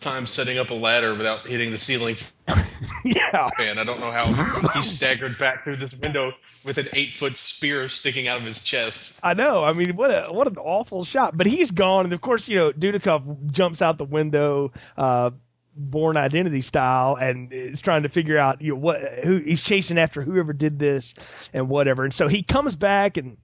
[0.00, 2.14] time setting up a ladder without hitting the ceiling
[3.04, 3.48] yeah.
[3.56, 3.78] fan.
[3.78, 4.24] I don't know how
[4.72, 6.32] he staggered back through this window
[6.64, 9.20] with an eight foot spear sticking out of his chest.
[9.22, 9.64] I know.
[9.64, 11.36] I mean, what a what an awful shot.
[11.36, 15.30] But he's gone, and of course, you know, Dudikoff jumps out the window, uh,
[15.74, 19.98] Bourne Identity style, and is trying to figure out you know what who he's chasing
[19.98, 21.14] after whoever did this
[21.52, 22.04] and whatever.
[22.04, 23.36] And so he comes back and.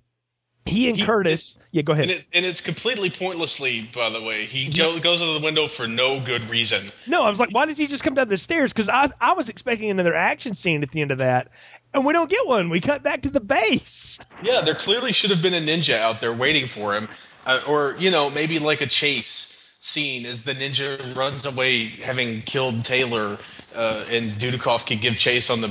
[0.66, 2.04] He and He- Curtis, yeah, go ahead.
[2.04, 4.46] And it's, and it's completely pointlessly, by the way.
[4.46, 6.86] He go, goes into the window for no good reason.
[7.06, 8.72] No, I was like, why does he just come down the stairs?
[8.72, 11.48] Because I I was expecting another action scene at the end of that,
[11.92, 12.70] and we don't get one.
[12.70, 14.18] We cut back to the base.
[14.42, 17.08] Yeah, there clearly should have been a ninja out there waiting for him,
[17.46, 22.40] uh, or you know maybe like a chase scene as the ninja runs away, having
[22.42, 23.36] killed Taylor,
[23.74, 25.70] uh, and Dudikoff can give chase on the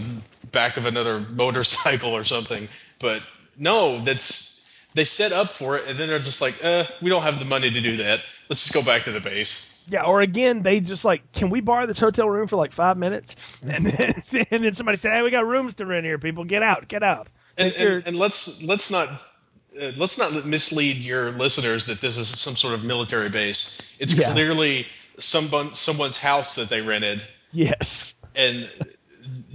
[0.51, 2.67] back of another motorcycle or something.
[2.99, 3.23] But
[3.58, 4.52] no, that's
[4.95, 7.45] they set up for it, and then they're just like, uh, we don't have the
[7.45, 8.21] money to do that.
[8.49, 9.88] Let's just go back to the base.
[9.91, 12.97] Yeah, or again, they just like, can we borrow this hotel room for like five
[12.97, 13.36] minutes?
[13.63, 16.17] And then, and then somebody said, hey, we got rooms to rent here.
[16.17, 17.29] People, get out, get out.
[17.58, 22.27] And, and, and let's let's not uh, let's not mislead your listeners that this is
[22.27, 23.95] some sort of military base.
[23.99, 24.32] It's Yeah.
[24.32, 24.88] clearly
[25.19, 28.13] someone someone's house that they rented, yes.
[28.36, 28.65] and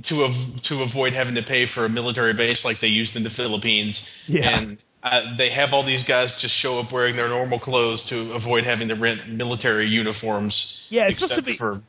[0.04, 3.22] to av- to avoid having to pay for a military base like they used in
[3.24, 4.24] the Philippines.
[4.28, 4.58] Yeah.
[4.58, 8.32] And uh, they have all these guys just show up wearing their normal clothes to
[8.32, 10.88] avoid having to rent military uniforms.
[10.90, 11.82] Yeah, it's supposed except to be-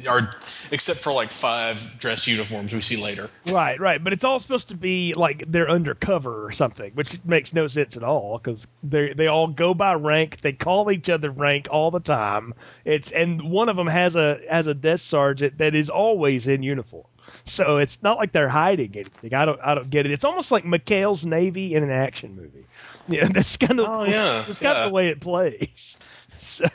[0.00, 0.30] for our
[0.70, 3.30] except for like five dress uniforms we see later.
[3.50, 4.02] Right, right.
[4.02, 7.96] But it's all supposed to be like they're undercover or something, which makes no sense
[7.96, 10.40] at all because they they all go by rank.
[10.40, 12.54] They call each other rank all the time.
[12.84, 16.62] It's and one of them has a has a desk sergeant that is always in
[16.62, 17.06] uniform.
[17.44, 19.34] So it's not like they're hiding anything.
[19.34, 20.12] I don't I don't get it.
[20.12, 22.66] It's almost like McHale's Navy in an action movie.
[23.08, 24.82] Yeah, that's kind of Oh, yeah, that's kind yeah.
[24.82, 25.96] of the way it plays.
[26.46, 26.68] So,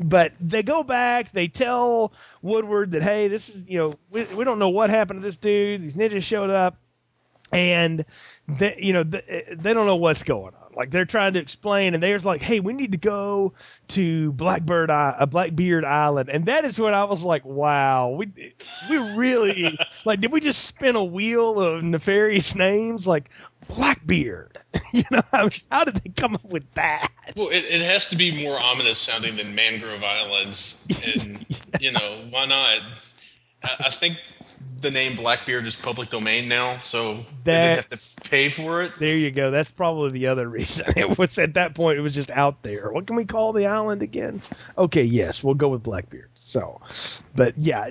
[0.00, 1.30] but they go back.
[1.32, 5.20] They tell Woodward that hey, this is you know we, we don't know what happened
[5.20, 5.80] to this dude.
[5.80, 6.76] These ninjas showed up,
[7.52, 8.04] and
[8.48, 10.59] they you know they, they don't know what's going on.
[10.80, 13.52] Like they're trying to explain, and they're like, hey, we need to go
[13.88, 18.28] to Blackbird I- uh, Blackbeard Island, and that is when I was like, wow, we
[18.88, 23.28] we really like did we just spin a wheel of nefarious names like
[23.68, 24.56] Blackbeard?
[24.94, 27.12] you know, I mean, how did they come up with that?
[27.36, 31.44] Well, it, it has to be more ominous sounding than Mangrove Islands, and
[31.80, 32.80] you know why not?
[33.62, 34.16] I, I think
[34.80, 37.14] the name Blackbeard is public domain now, so
[37.44, 38.96] they didn't have to pay for it.
[38.98, 39.50] There you go.
[39.50, 40.86] That's probably the other reason.
[40.96, 42.92] It was at that point it was just out there.
[42.92, 44.42] What can we call the island again?
[44.76, 46.28] Okay, yes, we'll go with Blackbeard.
[46.34, 46.80] So,
[47.34, 47.90] but yeah,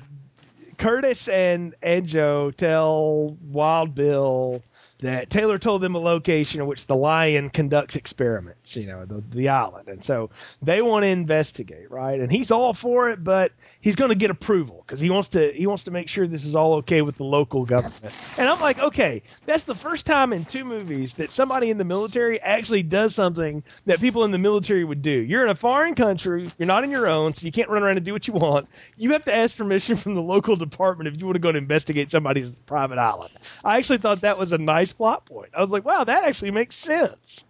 [0.78, 4.62] Curtis and Joe tell Wild Bill
[5.00, 9.24] that Taylor told them a location in which the lion conducts experiments, you know, the,
[9.30, 9.88] the island.
[9.88, 10.30] And so
[10.62, 12.20] they want to investigate, right?
[12.20, 15.52] And he's all for it, but he's going to get approval because he wants to
[15.52, 18.12] he wants to make sure this is all okay with the local government.
[18.40, 21.84] And I'm like, okay, that's the first time in two movies that somebody in the
[21.84, 25.12] military actually does something that people in the military would do.
[25.12, 27.98] You're in a foreign country, you're not in your own, so you can't run around
[27.98, 28.68] and do what you want.
[28.98, 31.58] You have to ask permission from the local department if you want to go and
[31.58, 33.32] investigate somebody's private island.
[33.64, 35.52] I actually thought that was a nice plot point.
[35.56, 37.44] I was like, wow, that actually makes sense.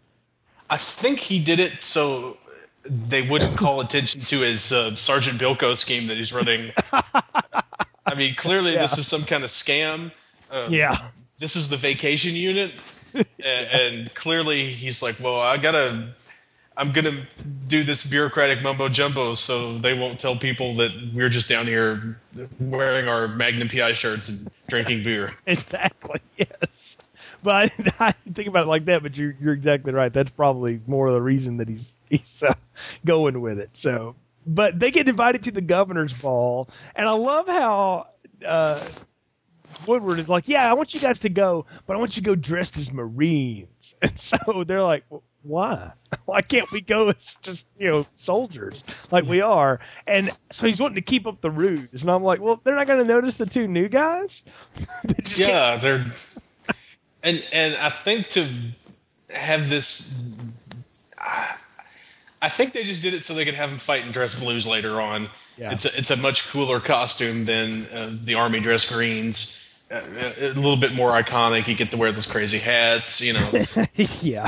[0.69, 2.37] I think he did it so
[2.89, 6.71] they wouldn't call attention to his uh, Sergeant Bilko scheme that he's running.
[6.91, 10.11] I mean, clearly this is some kind of scam.
[10.51, 10.97] Um, Yeah.
[11.37, 12.75] this is the vacation unit
[13.13, 16.09] and, and clearly he's like well i gotta
[16.77, 17.23] i'm gonna
[17.67, 22.19] do this bureaucratic mumbo jumbo so they won't tell people that we're just down here
[22.59, 26.19] wearing our magnum pi shirts and drinking beer Exactly.
[26.37, 26.88] Yes.
[27.43, 27.61] But I,
[28.07, 29.03] I didn't think about it like that.
[29.03, 30.11] But you're you're exactly right.
[30.11, 32.53] That's probably more of the reason that he's he's uh,
[33.05, 33.69] going with it.
[33.73, 38.07] So, but they get invited to the governor's ball, and I love how.
[38.45, 38.79] Uh,
[39.87, 42.25] Woodward is like, yeah, I want you guys to go, but I want you to
[42.25, 43.93] go dressed as Marines.
[44.01, 45.03] And so they're like,
[45.43, 45.91] why?
[46.25, 49.79] Why can't we go as just you know soldiers like we are?
[50.07, 52.87] And so he's wanting to keep up the ruse, and I'm like, well, they're not
[52.87, 54.41] going to notice the two new guys.
[55.03, 56.07] They just can't- yeah, they're
[57.23, 58.45] and and I think to
[59.33, 60.35] have this,
[62.41, 64.65] I think they just did it so they could have him fight in dress blues
[64.65, 65.29] later on.
[65.57, 65.71] Yeah.
[65.71, 69.65] It's a, it's a much cooler costume than uh, the army dress greens.
[69.91, 70.01] Uh,
[70.41, 71.67] a little bit more iconic.
[71.67, 73.49] You get to wear those crazy hats, you know.
[74.21, 74.47] yeah,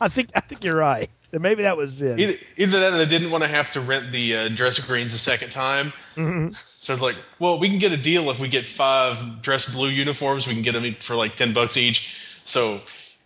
[0.00, 1.08] I think I think you're right.
[1.32, 2.18] Maybe that was it.
[2.20, 5.14] either, either that, or they didn't want to have to rent the uh, dress greens
[5.14, 5.92] a second time.
[6.16, 6.54] Mhm.
[6.54, 9.88] So it's like, well, we can get a deal if we get five dress blue
[9.88, 10.46] uniforms.
[10.46, 12.40] We can get them for like ten bucks each.
[12.44, 12.80] So,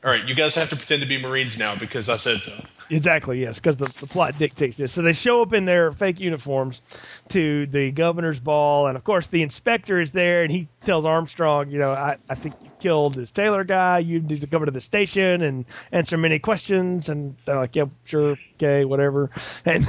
[0.05, 2.53] all right, you guys have to pretend to be Marines now because I said so.
[2.89, 4.93] Exactly, yes, because the, the plot dictates this.
[4.93, 6.83] So they show up in their fake uniforms
[7.31, 11.69] to the governor's ball, and of course the inspector is there, and he tells Armstrong,
[11.69, 13.99] you know, I, I think you killed this Taylor guy.
[13.99, 17.09] You need to come to the station and answer many questions.
[17.09, 19.31] And they're like, yeah, sure, okay, whatever.
[19.65, 19.85] And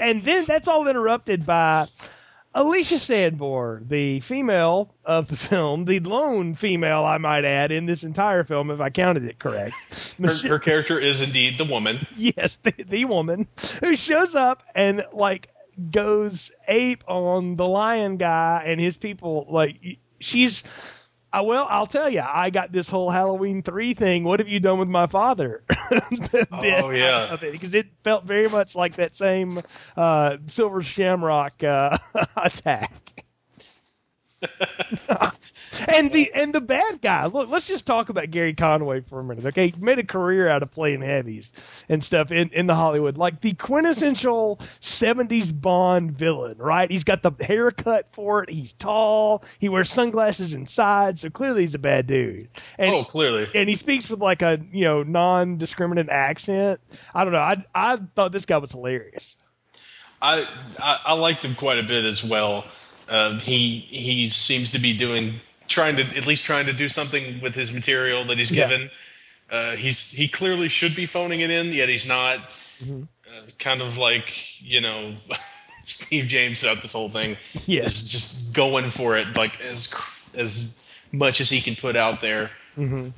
[0.00, 1.88] and then that's all interrupted by
[2.58, 8.02] Alicia Sanborn, the female of the film, the lone female, I might add, in this
[8.02, 9.76] entire film, if I counted it correct.
[10.20, 12.04] Her, her character is indeed the woman.
[12.16, 13.46] yes, the, the woman
[13.80, 15.50] who shows up and like
[15.92, 19.46] goes ape on the lion guy and his people.
[19.48, 20.64] Like she's,
[21.32, 24.24] uh, well, I'll tell you, I got this whole Halloween three thing.
[24.24, 25.62] What have you done with my father?
[26.50, 27.36] Oh, yeah.
[27.40, 29.60] because it felt very much like that same
[29.96, 31.96] uh, Silver Shamrock uh,
[32.36, 33.24] attack.
[35.86, 37.26] and the and the bad guy.
[37.26, 39.46] Look, let's just talk about Gary Conway for a minute.
[39.46, 41.52] Okay, he made a career out of playing heavies
[41.88, 46.56] and stuff in in the Hollywood, like the quintessential '70s Bond villain.
[46.58, 46.90] Right?
[46.90, 48.50] He's got the haircut for it.
[48.50, 49.44] He's tall.
[49.58, 52.48] He wears sunglasses inside, so clearly he's a bad dude.
[52.78, 53.46] And oh, clearly.
[53.54, 56.80] and he speaks with like a you know non-discriminate accent.
[57.14, 57.40] I don't know.
[57.40, 59.36] I I thought this guy was hilarious.
[60.20, 60.46] I,
[60.82, 62.64] I I liked him quite a bit as well.
[63.08, 67.40] Um, he he seems to be doing trying to at least trying to do something
[67.40, 68.68] with his material that he's Yeah.
[68.68, 68.90] given.
[69.50, 72.38] Uh, he's he clearly should be phoning it in, yet he's not.
[72.84, 73.06] Mhm.
[73.26, 75.14] Uh, kind of like you know
[75.84, 77.36] Steve James throughout this whole thing.
[77.66, 77.94] Yes.
[78.02, 79.92] is just going for it like as
[80.36, 82.50] as much as he can put out there.
[82.74, 83.08] hmm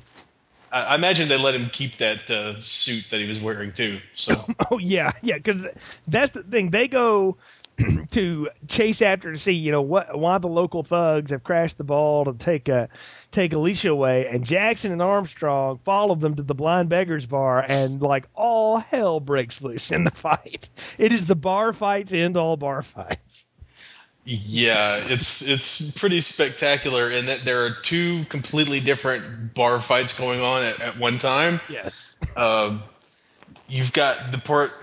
[0.71, 3.99] I, I imagine they let him keep that uh, suit that he was wearing too.
[4.15, 4.33] So
[4.71, 5.35] Oh yeah, yeah.
[5.35, 5.67] Because
[6.07, 6.69] that's the thing.
[6.71, 7.37] They go
[8.11, 11.83] to chase after to see, you know, what why the local thugs have crashed the
[11.83, 12.87] ball to take uh,
[13.31, 18.01] take Alicia away, and Jackson and Armstrong follow them to the Blind Beggars Bar, and
[18.01, 20.69] like all hell breaks loose in the fight.
[20.97, 23.45] It is the bar fight to end all bar fights.
[24.23, 30.41] Yeah, it's it's pretty spectacular in that there are two completely different bar fights going
[30.41, 31.59] on at, at one time.
[31.67, 32.17] Yes.
[32.35, 32.83] Um,
[33.67, 34.73] you've got the part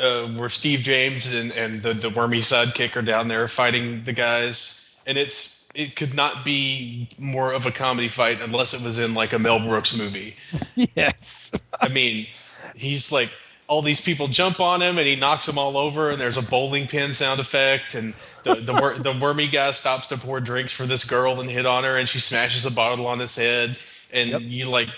[0.00, 4.12] uh, where Steve James and, and the, the wormy sidekick are down there fighting the
[4.12, 8.98] guys, and it's it could not be more of a comedy fight unless it was
[8.98, 10.36] in like a Mel Brooks movie.
[10.96, 11.50] Yes.
[11.80, 12.26] I mean,
[12.74, 13.30] he's like
[13.66, 16.42] all these people jump on him and he knocks them all over and there's a
[16.42, 20.74] bowling pin sound effect and the the, wor- the wormy guy stops to pour drinks
[20.74, 23.76] for this girl and hit on her and she smashes a bottle on his head
[24.14, 24.40] and Yep.
[24.44, 24.88] you like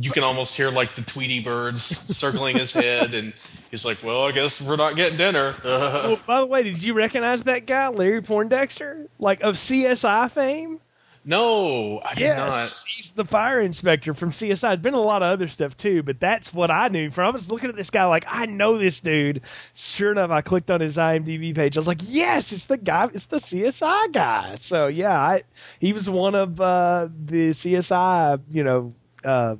[0.00, 3.32] you can almost hear like the Tweety birds circling his head and
[3.70, 6.92] he's like, "Well, I guess we're not getting dinner." well, by the way, did you
[6.92, 10.80] recognize that guy, Larry Poindexter, like of CSI fame?
[11.28, 14.60] No, I Yes, he's the fire inspector from CSI.
[14.60, 17.26] There's been a lot of other stuff too, but that's what I knew from.
[17.26, 19.40] I was looking at this guy like I know this dude.
[19.74, 21.76] Sure enough, I clicked on his IMDb page.
[21.76, 23.10] I was like, yes, it's the guy.
[23.12, 24.54] It's the CSI guy.
[24.60, 25.42] So yeah, I,
[25.80, 28.94] he was one of uh, the CSI, you know.
[29.24, 29.56] Uh,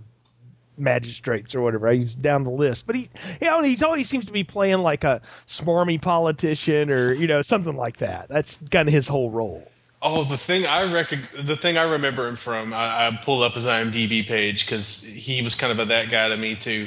[0.79, 1.91] magistrates or whatever.
[1.91, 3.09] He's down the list, but he,
[3.41, 7.43] you know, he's always seems to be playing like a smarmy politician or you know
[7.43, 8.29] something like that.
[8.29, 9.67] That's kind of his whole role.
[10.03, 13.55] Oh, the thing I rec- the thing I remember him from, I, I pulled up
[13.55, 16.87] his IMDb page because he was kind of a that guy to me too.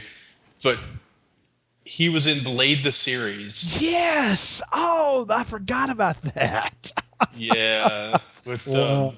[0.63, 0.77] But
[1.85, 3.81] he was in Blade the series.
[3.81, 4.61] Yes.
[4.71, 6.91] Oh, I forgot about that.
[7.35, 9.09] Yeah, with Wow.
[9.09, 9.15] um,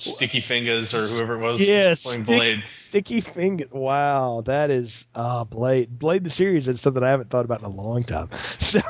[0.00, 2.02] Sticky Fingaz or whoever it was Yes.
[2.02, 2.64] playing stick- Blade.
[2.72, 3.66] Sticky finger.
[3.70, 5.96] Wow, that is uh Blade.
[5.96, 8.28] Blade the series is something I haven't thought about in a long time.
[8.58, 8.80] So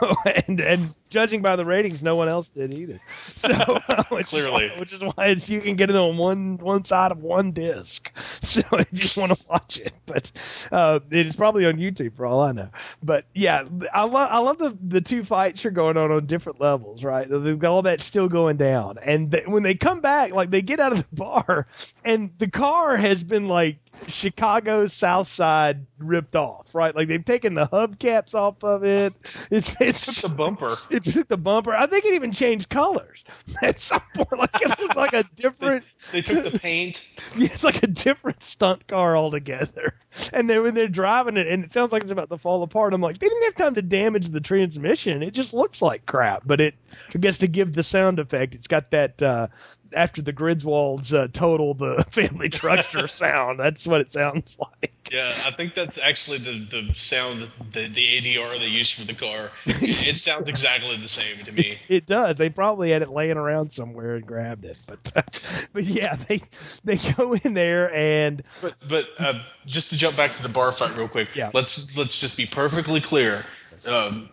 [0.46, 3.00] and and judging by the ratings, no one else did either.
[3.36, 3.48] So
[4.10, 4.66] which Clearly.
[4.66, 7.22] is why, which is why it's, you can get it on one one side of
[7.22, 8.12] one disc.
[8.44, 10.30] So if you just want to watch it, but
[10.70, 12.68] uh, it is probably on YouTube for all I know.
[13.02, 16.60] But yeah, I love I love the the two fights are going on on different
[16.60, 17.26] levels, right?
[17.28, 20.62] They've got all that still going down, and th- when they come back, like they
[20.62, 21.66] get out of the bar,
[22.04, 26.94] and the car has been like Chicago's South Side ripped off, right?
[26.94, 29.14] Like they've taken the hubcaps off of it.
[29.50, 30.76] It's it's Took the bumper.
[30.90, 31.74] it took the bumper.
[31.74, 33.24] I think it even changed colors
[33.62, 34.38] at some point.
[34.38, 35.84] Like it looked like a different.
[36.12, 37.10] They took the paint.
[37.36, 39.94] Yeah, it's like a different stunt car altogether.
[40.32, 42.94] And then when they're driving it, and it sounds like it's about to fall apart,
[42.94, 45.20] I'm like, they didn't have time to damage the transmission.
[45.22, 46.42] It just looks like crap.
[46.46, 46.74] But it,
[47.12, 49.48] I guess, to give the sound effect, it's got that uh,
[49.94, 53.58] after the Griswolds uh, total the family truckster sound.
[53.60, 55.10] That's what it sounds like.
[55.12, 57.40] Yeah, I think that's actually the, the sound,
[57.72, 59.50] the, the ADR they used for the car.
[59.66, 59.76] It,
[60.08, 61.78] it sounds exactly the same to me.
[61.88, 62.36] It does.
[62.36, 64.76] They probably had it laying around somewhere and grabbed it.
[64.86, 66.42] But, but yeah, they
[66.84, 70.72] they go in there and But but uh, just to jump back to the bar
[70.72, 71.50] fight real quick, Yeah.
[71.52, 73.44] let's let's just be perfectly clear.
[73.86, 74.28] Um,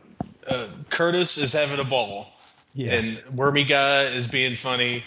[0.47, 2.33] uh, Curtis is having a ball,
[2.73, 5.03] yes, and Wormy Guy is being funny,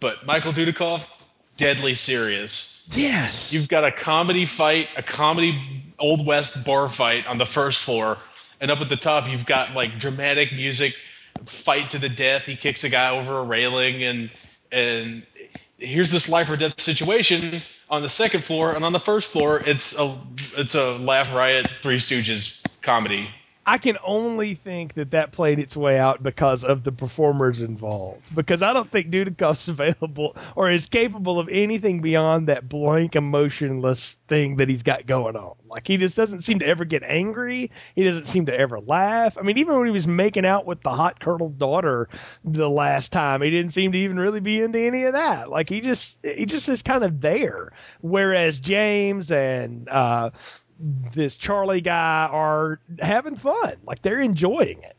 [0.00, 1.10] but Michael Dudikoff,
[1.56, 2.88] deadly serious.
[2.94, 7.82] yes, You've got a comedy fight, a comedy old west bar fight on the first
[7.82, 8.18] floor,
[8.60, 10.92] and up at the top you've got like dramatic music,
[11.44, 12.46] fight to the death.
[12.46, 14.30] He kicks a guy over a railing, and
[14.72, 15.26] and
[15.78, 19.62] here's this life or death situation on the second floor, and on the first floor
[19.66, 20.14] it's a
[20.56, 23.28] it's a laugh riot, Three Stooges comedy.
[23.68, 28.34] I can only think that that played its way out because of the performers involved.
[28.34, 34.16] Because I don't think Dudikoff's available or is capable of anything beyond that blank, emotionless
[34.26, 35.56] thing that he's got going on.
[35.68, 37.70] Like he just doesn't seem to ever get angry.
[37.94, 39.36] He doesn't seem to ever laugh.
[39.36, 42.08] I mean, even when he was making out with the hot Colonel's daughter
[42.44, 45.50] the last time, he didn't seem to even really be into any of that.
[45.50, 47.72] Like he just he just is kind of there.
[48.00, 50.30] Whereas James and uh
[50.78, 53.76] this Charlie guy are having fun.
[53.84, 54.96] Like they're enjoying it.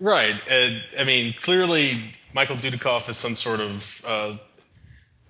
[0.00, 0.40] Right.
[0.50, 4.04] And I mean, clearly Michael Dudikoff is some sort of.
[4.06, 4.36] Uh,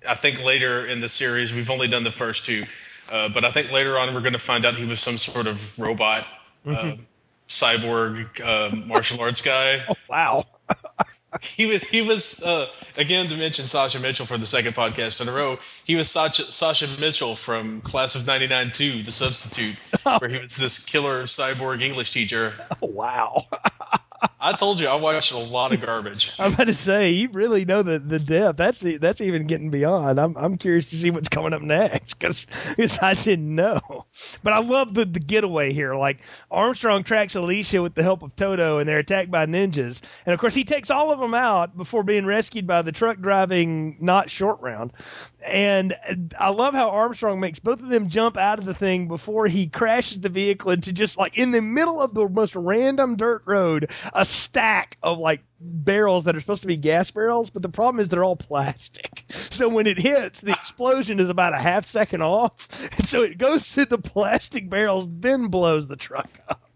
[0.07, 2.65] I think later in the series, we've only done the first two,
[3.09, 5.47] uh, but I think later on we're going to find out he was some sort
[5.47, 6.27] of robot,
[6.65, 6.95] uh,
[7.47, 9.81] cyborg, uh, martial arts guy.
[9.89, 10.45] Oh, Wow.
[11.41, 11.81] He was.
[11.81, 12.43] He was.
[12.43, 15.57] Uh, again, to mention Sasha Mitchell for the second podcast in a row.
[15.83, 19.75] He was Sasha, Sasha Mitchell from Class of '99 2, The Substitute,
[20.19, 22.53] where he was this killer cyborg English teacher.
[22.81, 23.47] Oh, wow.
[24.45, 26.33] I told you I watched a lot of garbage.
[26.39, 28.57] I'm about to say you really know the the depth.
[28.57, 30.19] That's that's even getting beyond.
[30.19, 32.45] I'm I'm curious to see what's coming up next because
[33.01, 34.05] I didn't know.
[34.43, 35.95] But I love the the getaway here.
[35.95, 36.19] Like
[36.51, 40.01] Armstrong tracks Alicia with the help of Toto, and they're attacked by ninjas.
[40.25, 43.19] And of course, he takes all of them out before being rescued by the truck
[43.19, 44.91] driving not short round.
[45.45, 45.95] And
[46.39, 49.67] I love how Armstrong makes both of them jump out of the thing before he
[49.67, 53.91] crashes the vehicle into just like in the middle of the most random dirt road,
[54.13, 57.99] a stack of like barrels that are supposed to be gas barrels, but the problem
[57.99, 59.25] is they're all plastic.
[59.53, 62.67] So when it hits, the explosion is about a half second off,
[62.97, 66.72] and so it goes through the plastic barrels, then blows the truck up.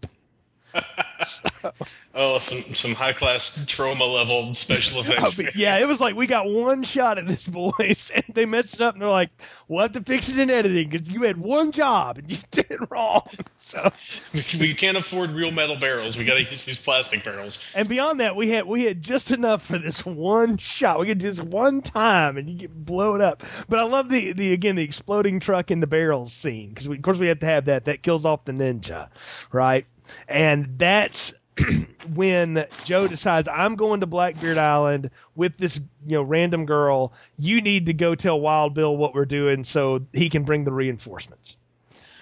[2.14, 5.38] Oh, some some high class trauma level special effects.
[5.38, 8.74] mean, yeah, it was like we got one shot at this, voice, and they messed
[8.74, 9.30] it up, and they're like,
[9.68, 12.66] "We'll have to fix it in editing because you had one job and you did
[12.70, 13.92] it wrong." So,
[14.32, 16.16] we, we can't afford real metal barrels.
[16.16, 17.70] We got to use these plastic barrels.
[17.76, 20.98] and beyond that, we had we had just enough for this one shot.
[20.98, 23.44] We could do this one time, and you get blown up.
[23.68, 27.02] But I love the the again the exploding truck in the barrels scene because of
[27.02, 27.84] course we have to have that.
[27.84, 29.10] That kills off the ninja,
[29.52, 29.86] right?
[30.28, 31.32] And that's
[32.14, 37.12] when Joe decides I'm going to Blackbeard Island with this you know random girl.
[37.38, 40.72] You need to go tell Wild Bill what we're doing so he can bring the
[40.72, 41.56] reinforcements.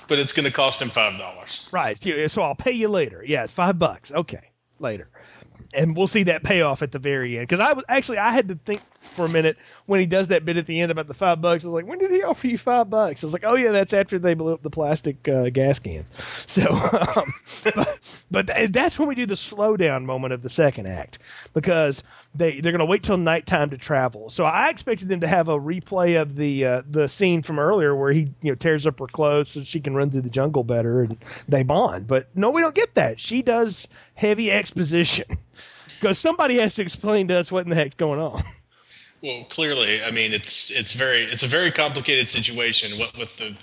[0.09, 1.69] But it's going to cost him five dollars.
[1.73, 1.99] Right.
[2.31, 3.25] So I'll pay you later.
[3.27, 4.13] Yeah, it's five bucks.
[4.13, 5.09] Okay, later.
[5.75, 7.49] And we'll see that payoff at the very end.
[7.49, 8.83] Because I was actually I had to think
[9.15, 11.65] for a minute when he does that bit at the end about the five bucks.
[11.65, 13.23] I was like, when did he offer you five bucks?
[13.23, 16.11] I was like, oh yeah, that's after they blew up the plastic uh, gas cans.
[16.47, 17.35] So, um,
[17.75, 21.19] but, but that's when we do the slowdown moment of the second act
[21.53, 22.03] because
[22.35, 24.31] they they're going to wait till nighttime to travel.
[24.31, 27.95] So I expected them to have a replay of the uh, the scene from earlier
[27.95, 30.65] where he you know tears up her clothes so she can run through the jungle
[30.65, 31.17] better and
[31.49, 32.07] they bond.
[32.07, 33.21] But no, we don't get that.
[33.21, 35.27] She does heavy exposition
[36.01, 38.43] because somebody has to explain to us what in the heck's going on.
[39.23, 42.99] Well, clearly, I mean, it's it's very it's a very complicated situation.
[42.99, 43.55] What with the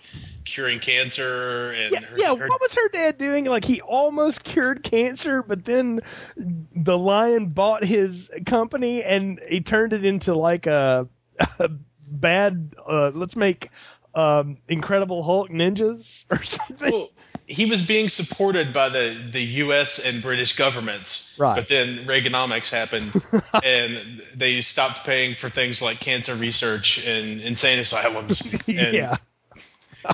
[0.46, 2.36] curing cancer and Yeah, her, yeah.
[2.36, 3.46] her- What was her dad doing?
[3.46, 6.02] Like he almost cured cancer, but then
[6.36, 11.08] the lion bought his company and he turned it into like a,
[11.60, 11.70] a
[12.08, 12.74] bad.
[12.86, 13.70] Uh, let's make
[14.16, 16.92] um, Incredible Hulk ninjas or something.
[16.92, 17.10] well,
[17.48, 20.04] he was being supported by the, the U.S.
[20.06, 21.56] and British governments, Right.
[21.56, 23.14] but then Reaganomics happened,
[23.64, 28.42] and they stopped paying for things like cancer research and insane asylums.
[28.68, 29.18] And, yeah,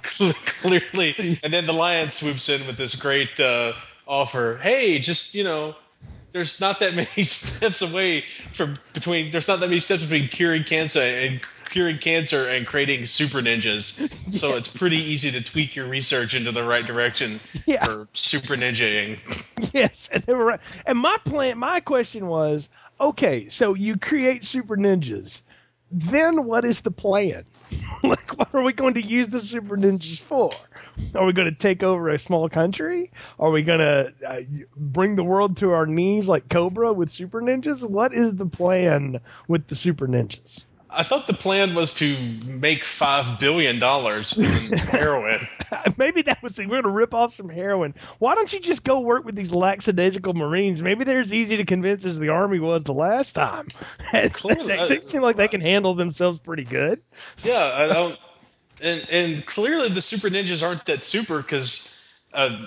[0.01, 3.74] clearly, and then the lion swoops in with this great uh,
[4.07, 4.59] offer.
[4.61, 5.76] Hey, just you know,
[6.32, 9.32] there's not that many steps away from between.
[9.32, 14.11] There's not that many steps between curing cancer and curing cancer and creating super ninjas.
[14.34, 17.86] So it's pretty easy to tweak your research into the right direction Yeah.
[17.86, 19.74] for super ninjaing.
[19.74, 20.59] yes, and they were right.
[20.86, 25.41] And my plan, my question was, okay, so you create super ninjas,
[25.91, 27.45] then what is the plan?
[28.03, 30.51] like, what are we going to use the super ninjas for?
[31.15, 33.11] Are we going to take over a small country?
[33.39, 34.41] Are we going to uh,
[34.76, 37.84] bring the world to our knees like Cobra with super ninjas?
[37.88, 40.65] What is the plan with the super ninjas?
[40.91, 42.15] I thought the plan was to
[42.45, 45.47] make five billion dollars in heroin.
[45.97, 47.93] Maybe that was we're going to rip off some heroin.
[48.17, 50.81] Why don't you just go work with these lackadaisical Marines?
[50.81, 53.67] Maybe they're as easy to convince as the Army was the last time.
[54.11, 56.99] they, Clearly, they seem like they can handle themselves pretty good.
[57.43, 58.19] Yeah, I don't.
[58.81, 62.65] And and clearly the super ninjas aren't that super because uh,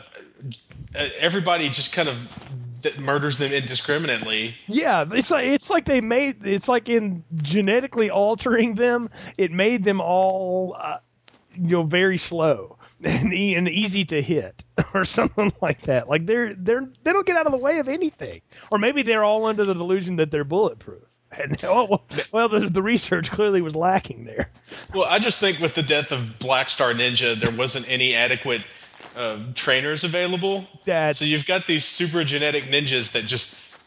[1.18, 4.56] everybody just kind of that murders them indiscriminately.
[4.66, 9.84] Yeah, it's like it's like they made it's like in genetically altering them, it made
[9.84, 10.98] them all uh,
[11.54, 14.64] you know very slow and, e- and easy to hit
[14.94, 16.08] or something like that.
[16.08, 19.24] Like they're they're they don't get out of the way of anything, or maybe they're
[19.24, 21.02] all under the delusion that they're bulletproof.
[21.32, 24.50] And oh, well, well the, the research clearly was lacking there.
[24.94, 28.60] Well, I just think with the death of Black Star Ninja, there wasn't any adequate
[29.16, 30.66] uh, trainers available.
[31.16, 33.78] So you've got these super genetic ninjas that just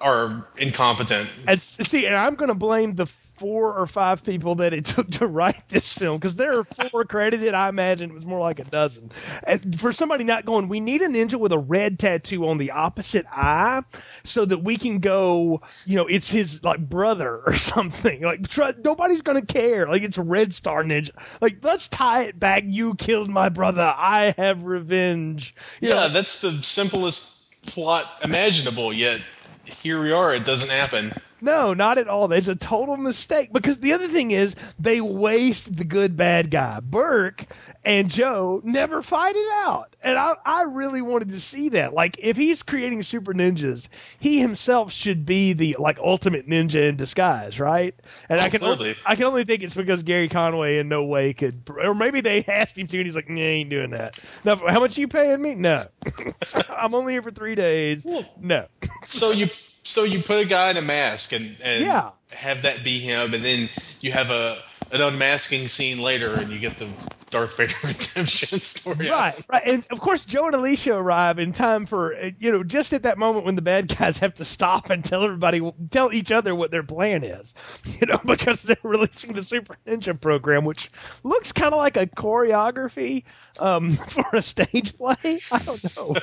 [0.00, 1.28] are incompetent.
[1.46, 3.06] And see, and I'm going to blame the
[3.38, 7.04] four or five people that it took to write this film because there are four
[7.04, 7.54] credited.
[7.54, 9.10] I imagine it was more like a dozen.
[9.44, 12.72] And for somebody not going, we need a ninja with a red tattoo on the
[12.72, 13.82] opposite eye
[14.24, 18.22] so that we can go, you know, it's his like brother or something.
[18.22, 19.86] Like try, nobody's going to care.
[19.88, 21.10] Like it's a red star ninja.
[21.40, 22.64] Like let's tie it back.
[22.66, 23.82] You killed my brother.
[23.96, 25.54] I have revenge.
[25.80, 28.92] You Yeah, know, that's the simplest plot imaginable.
[28.92, 29.20] Yet
[29.64, 30.34] here we are.
[30.34, 31.12] It doesn't happen.
[31.40, 32.32] No, not at all.
[32.32, 36.80] It's a total mistake because the other thing is they waste the good bad guy.
[36.80, 37.44] Burke
[37.84, 39.94] and Joe never fight it out.
[40.02, 41.94] And I, I really wanted to see that.
[41.94, 46.96] Like if he's creating super ninjas, he himself should be the like ultimate ninja in
[46.96, 47.94] disguise, right?
[48.28, 51.34] And I can only, I can only think it's because Gary Conway in no way
[51.34, 54.18] could or maybe they asked him to and he's like, nah, I ain't doing that.
[54.44, 55.54] No, how much are you paying me?
[55.54, 55.86] No.
[56.68, 58.06] I'm only here for three days.
[58.40, 58.66] No.
[59.04, 59.48] So you
[59.88, 62.10] so you put a guy in a mask and, and Yeah.
[62.32, 63.68] have that be him, and then
[64.00, 64.58] you have a
[64.90, 66.88] an unmasking scene later, and you get the
[67.30, 69.10] Darth Vader redemption story.
[69.10, 72.62] Right, right, and of course Joe and Alicia arrive in time for uh, you know
[72.64, 75.60] just at that moment when the bad guys have to stop and tell everybody,
[75.90, 80.18] tell each other what their plan is, you know, because they're releasing the Super Ninja
[80.18, 80.90] program, which
[81.22, 83.24] looks kind of like a choreography
[83.58, 85.38] um, for a stage play.
[85.52, 86.16] I don't know,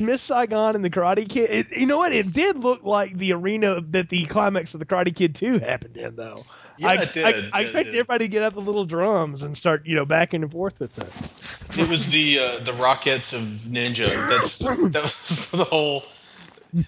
[0.00, 1.50] Miss Saigon and the Karate Kid.
[1.50, 2.12] It, you know what?
[2.12, 5.96] It did look like the arena that the climax of the Karate Kid Two happened
[5.96, 6.42] in, though.
[6.78, 7.24] Yeah, I, did.
[7.24, 7.94] I, Yeah, I it expected did.
[8.00, 10.90] everybody to get out the little drums and start, you know, backing and forth with
[10.92, 11.78] things.
[11.78, 14.08] It was the uh, the Rockets of Ninja.
[14.28, 14.58] That's
[14.92, 16.04] that was the whole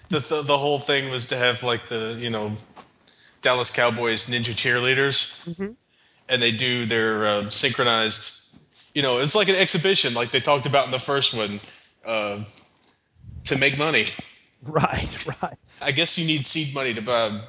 [0.09, 2.53] the, the the whole thing was to have like the you know
[3.41, 5.75] Dallas Cowboys ninja cheerleaders, Mhm.
[6.27, 8.35] and they do their uh, synchronized.
[8.93, 11.59] You know, it's like an exhibition, like they talked about in the first one,
[12.05, 12.39] uh,
[13.45, 14.07] to make money.
[14.61, 15.57] Right, right.
[15.81, 17.39] I guess you need seed money to buy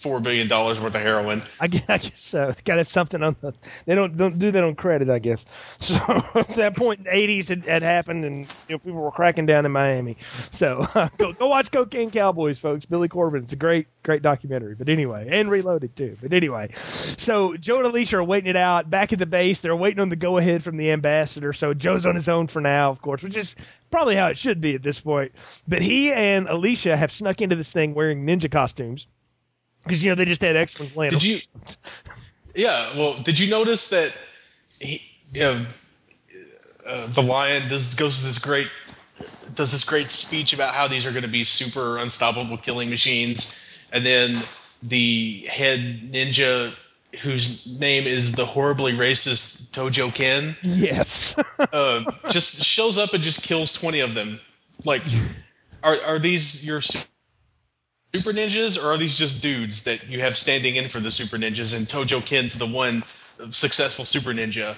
[0.00, 1.42] four billion dollars worth of heroin.
[1.60, 2.46] I guess, so.
[2.64, 3.54] Got to have something on the.
[3.84, 5.44] They don't don't do that on credit, I guess.
[5.90, 5.96] So
[6.34, 9.46] at that point in the '80s had, had happened, and you know, people were cracking
[9.46, 10.16] down in Miami.
[10.50, 10.86] So
[11.18, 12.86] go, go watch Cocaine Cowboys, folks.
[12.86, 13.42] Billy Corben.
[13.42, 14.74] It's a great great documentary.
[14.74, 16.16] But anyway, and Reloaded too.
[16.20, 19.60] But anyway, so Joe and Alicia are waiting it out back at the base.
[19.60, 21.52] They're waiting on the go ahead from the ambassador.
[21.52, 23.56] So Joe's on his own for now, of course, which is
[23.90, 25.32] probably how it should be at this point.
[25.66, 29.06] But he and Alicia have snuck into this thing wearing ninja costumes.
[29.84, 31.10] Because you know they just had extras playing.
[31.10, 31.40] Did you?
[32.52, 32.98] Yeah.
[32.98, 34.12] Well, did you notice that
[34.80, 35.00] he,
[35.40, 35.64] uh,
[36.84, 38.66] uh, the lion does goes to this great
[39.54, 43.84] does this great speech about how these are going to be super unstoppable killing machines,
[43.92, 44.36] and then
[44.82, 46.74] the head ninja
[47.22, 51.34] whose name is the horribly racist Tojo Ken Yes.
[51.72, 54.40] uh, just shows up and just kills 20 of them.
[54.84, 55.02] Like,
[55.82, 56.80] are, are these your
[58.14, 61.36] super ninjas, or are these just dudes that you have standing in for the super
[61.36, 61.76] ninjas?
[61.76, 63.02] And Tojo Ken's the one
[63.50, 64.76] successful super ninja.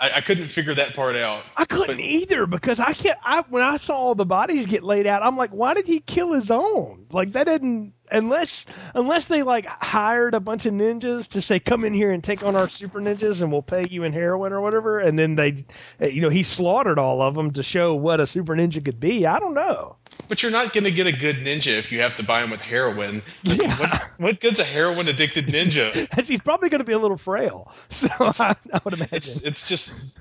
[0.00, 1.44] I, I couldn't figure that part out.
[1.56, 3.18] I couldn't either because I can't.
[3.24, 6.00] I when I saw all the bodies get laid out, I'm like, why did he
[6.00, 7.06] kill his own?
[7.12, 7.94] Like that didn't.
[8.10, 12.22] unless unless they like hired a bunch of ninjas to say come in here and
[12.22, 15.36] take on our super ninjas and we'll pay you in heroin or whatever and then
[15.36, 15.64] they
[16.00, 19.26] you know he slaughtered all of them to show what a super ninja could be
[19.26, 19.96] i don't know
[20.28, 22.50] But you're not going to get a good ninja if you have to buy him
[22.50, 23.22] with heroin.
[23.42, 23.76] Yeah.
[23.76, 26.24] What, what good's a heroin addicted ninja?
[26.26, 29.68] he's probably going to be a little frail so I, I would imagine It's it's
[29.68, 30.18] just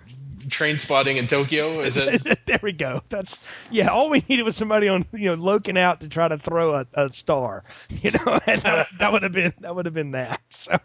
[0.50, 1.80] train spotting in Tokyo.
[1.80, 2.40] Is it?
[2.46, 3.02] there we go.
[3.10, 3.88] That's yeah.
[3.88, 6.88] All we needed was somebody on you know looking out to try to throw a,
[6.94, 7.64] a star.
[8.04, 10.42] You know, and that, that would have been that would have been that.
[10.50, 10.78] So,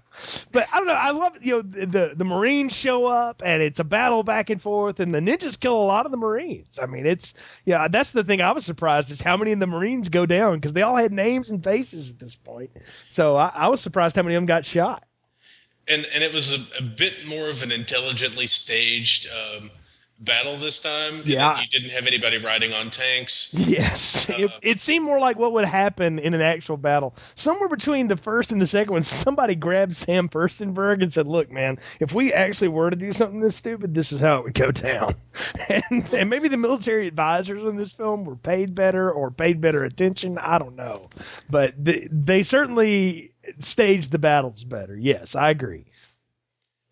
[0.51, 0.95] but I don't know.
[0.95, 4.61] I love you know the the Marines show up and it's a battle back and
[4.61, 6.79] forth, and the ninjas kill a lot of the Marines.
[6.81, 7.35] I mean, it's
[7.65, 7.89] yeah.
[7.89, 10.73] That's the thing I was surprised is how many of the Marines go down because
[10.73, 12.71] they all had names and faces at this point.
[13.09, 15.05] So I, I was surprised how many of them got shot.
[15.89, 19.71] And and it was a, bit more of an intelligently staged um,
[20.21, 21.23] battle this time.
[21.25, 21.61] Yeah.
[21.61, 23.55] you didn't have anybody riding on tanks.
[23.55, 27.15] Yes, it, Uh, it seemed more like what would happen in an actual battle.
[27.35, 31.51] Somewhere between the first and the second one, somebody grabbed Sam Firstenberg and said, "Look,
[31.51, 34.55] man, if we actually were to do something this stupid, this is how it would
[34.55, 35.15] go down."
[35.69, 39.85] And, and maybe the military advisors in this film were paid better or paid better
[39.85, 40.39] attention.
[40.39, 41.05] I don't know,
[41.49, 44.97] but they, they certainly staged the battles better.
[44.97, 45.85] Yes, I agree.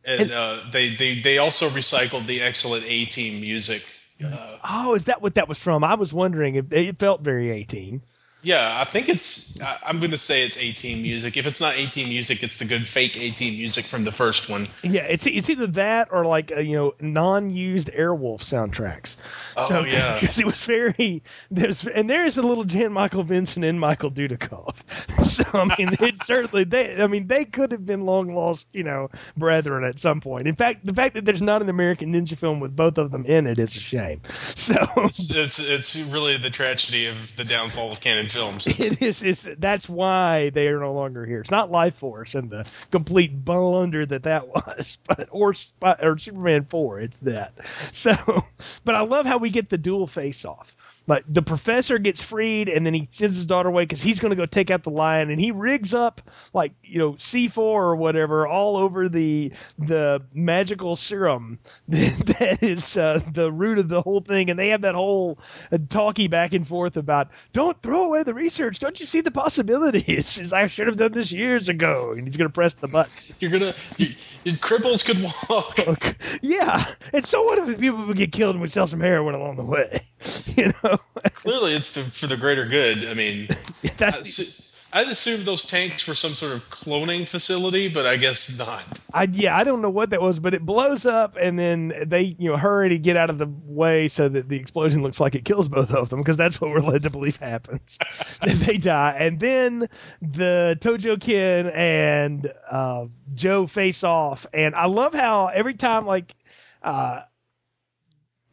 [0.06, 3.84] And uh, they, they they also recycled the excellent A Team music.
[4.24, 5.84] Uh, Oh, is that what that was from?
[5.84, 8.02] I was wondering if it felt very 18.
[8.46, 9.60] Yeah, I think it's.
[9.84, 11.36] I'm going to say it's A Team music.
[11.36, 14.12] If it's not A Team music, it's the good fake A Team music from the
[14.12, 14.68] first one.
[14.84, 19.16] Yeah, it's it's either that or like uh, you know non-used Airwolf soundtracks.
[19.56, 20.14] Oh, so, yeah.
[20.20, 24.12] because it was very there's and there is a little Jan Michael Vincent and Michael
[24.12, 24.76] Dudikoff.
[25.26, 28.84] So I mean, it certainly they I mean they could have been long lost you
[28.84, 30.46] know brethren at some point.
[30.46, 33.26] In fact, the fact that there's not an American Ninja film with both of them
[33.26, 34.20] in it is a shame.
[34.54, 38.66] So It's, it's it's really the tragedy of the downfall of Cannon films.
[38.78, 41.40] it is is that's why they are no longer here.
[41.40, 45.54] It's not Life Force and the complete blunder that that was, but or
[46.02, 47.00] or Superman four.
[47.00, 47.54] It's that.
[47.92, 48.14] So,
[48.84, 50.76] but I love how we get the dual face off.
[51.06, 54.30] Like the professor gets freed, and then he sends his daughter away because he's going
[54.30, 56.20] to go take out the lion, and he rigs up
[56.52, 62.62] like you know C four or whatever all over the the magical serum that, that
[62.62, 65.38] is uh, the root of the whole thing, and they have that whole
[65.70, 69.30] uh, talkie back and forth about don't throw away the research, don't you see the
[69.30, 70.26] possibilities?
[70.26, 73.12] Says, I should have done this years ago, and he's going to press the button.
[73.38, 74.08] You're gonna you,
[74.44, 76.16] you- cripples could walk.
[76.42, 79.56] yeah, and so what if people would get killed and we sell some heroin along
[79.56, 80.06] the way?
[80.56, 80.96] You know,
[81.34, 83.06] Clearly, it's the, for the greater good.
[83.06, 83.48] I mean,
[83.98, 84.62] that's
[84.94, 88.98] I- I'd assume those tanks were some sort of cloning facility, but I guess not.
[89.12, 92.36] I yeah, I don't know what that was, but it blows up, and then they
[92.38, 95.34] you know hurry to get out of the way so that the explosion looks like
[95.34, 97.98] it kills both of them because that's what we're led to believe happens.
[98.46, 99.88] they die, and then
[100.22, 106.34] the Tojo Ken and uh, Joe face off, and I love how every time like.
[106.82, 107.22] Uh,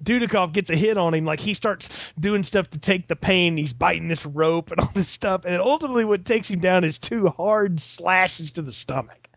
[0.03, 1.89] Dudikoff gets a hit on him, like he starts
[2.19, 3.57] doing stuff to take the pain.
[3.57, 6.97] He's biting this rope and all this stuff, and ultimately, what takes him down is
[6.97, 9.29] two hard slashes to the stomach.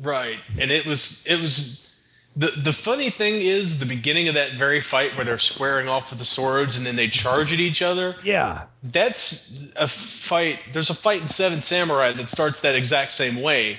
[0.00, 1.90] Right, and it was it was
[2.36, 6.10] the the funny thing is the beginning of that very fight where they're squaring off
[6.10, 8.16] with the swords and then they charge at each other.
[8.22, 10.60] Yeah, That's a fight.
[10.72, 13.78] There's a fight in Seven Samurai that starts that exact same way.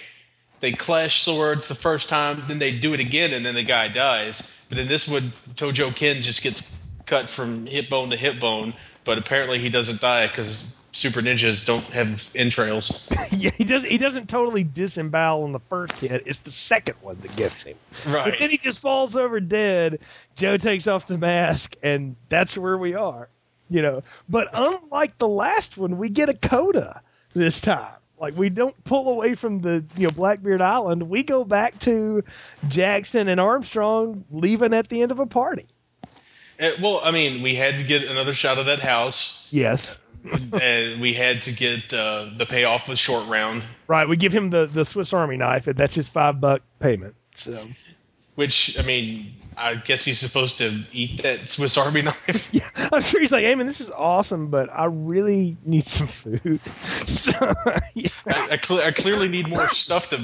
[0.60, 3.88] They clash swords the first time, then they do it again, and then the guy
[3.88, 4.61] dies.
[4.72, 5.24] But in this one,
[5.56, 10.00] Tojo Ken just gets cut from hip bone to hip bone, but apparently he doesn't
[10.00, 13.12] die because super ninjas don't have entrails.
[13.32, 13.84] yeah, he does.
[13.84, 16.24] He doesn't totally disembowel in the first hit.
[16.26, 17.76] It's the second one that gets him.
[18.08, 18.30] Right.
[18.30, 20.00] But then he just falls over dead.
[20.38, 23.28] Joe takes off the mask, and that's where we are.
[23.70, 24.04] You know.
[24.30, 27.02] But unlike the last one, we get a coda
[27.34, 27.92] this time.
[28.22, 31.04] Like we don't pull away from the you know Blackbeard Island.
[31.10, 32.24] We go back to
[32.70, 35.66] Jackson and Armstrong leaving at the end of a party.
[36.60, 39.98] Uh, well, I mean, we had to get another shot of that house, Yes.
[40.62, 44.08] and we had to get uh, the payoff with short round, Right.
[44.08, 47.16] We give him the the Swiss Army knife, and that's his five buck payment.
[47.34, 47.68] So.
[48.42, 52.52] Which I mean, I guess he's supposed to eat that Swiss Army knife.
[52.54, 56.08] Yeah, I'm sure he's like, hey man, this is awesome, but I really need some
[56.08, 56.60] food.
[57.12, 57.32] So,
[57.94, 60.18] yeah, I, I, cle- I clearly need more stuff to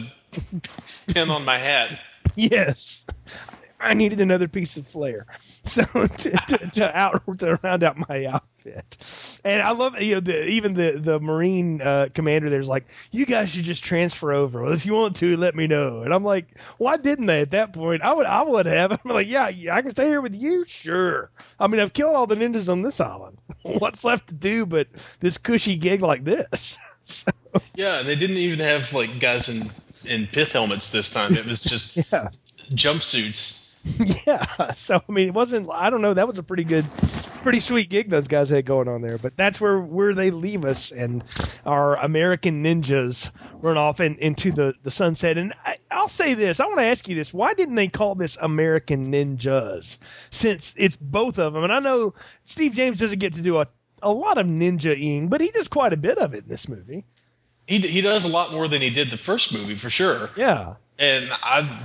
[1.13, 1.99] pin on my hat.
[2.36, 3.05] yes,
[3.80, 5.28] I needed another piece of flair,
[5.63, 8.57] so to, to, to out to round out my outfit.
[9.43, 13.26] And I love you know the, even the the Marine uh, commander there's like, you
[13.26, 14.63] guys should just transfer over.
[14.63, 16.01] Well, if you want to, let me know.
[16.01, 16.47] And I'm like,
[16.78, 18.01] why didn't they at that point?
[18.01, 18.91] I would I would have.
[19.05, 21.30] I'm like, yeah, yeah, I can stay here with you, sure.
[21.59, 23.38] I mean, I've killed all the ninjas on this island.
[23.63, 24.88] What's left to do but
[25.20, 26.78] this cushy gig like this?
[27.07, 27.32] So,
[27.74, 29.65] Yeah, they didn't even have like guys in
[30.11, 31.38] in pith helmets this time.
[31.38, 32.30] It was just yeah.
[32.72, 33.65] jumpsuits.
[34.28, 34.74] Yeah.
[34.74, 35.70] So I mean, it wasn't.
[35.72, 36.13] I don't know.
[36.13, 36.86] That was a pretty good,
[37.38, 39.17] pretty sweet gig those guys had going on there.
[39.17, 41.23] But that's where where they leave us, and
[41.65, 45.38] our American ninjas run off in, into the the sunset.
[45.38, 46.59] And I, I'll say this.
[46.59, 47.33] I want to ask you this.
[47.33, 49.97] Why didn't they call this American Ninjas?
[50.31, 52.13] Since it's both of them, and I know
[52.43, 53.67] Steve James doesn't get to do a
[54.03, 57.03] a lot of ninja-ing, but he does quite a bit of it in this movie.
[57.65, 60.29] He he does a lot more than he did the first movie for sure.
[60.35, 60.75] Yeah.
[60.99, 61.81] and I,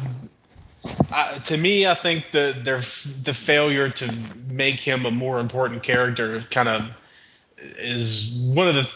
[1.45, 4.15] To me, I think the their the failure to
[4.51, 6.85] make him a more important character kind of
[7.59, 8.89] is one of the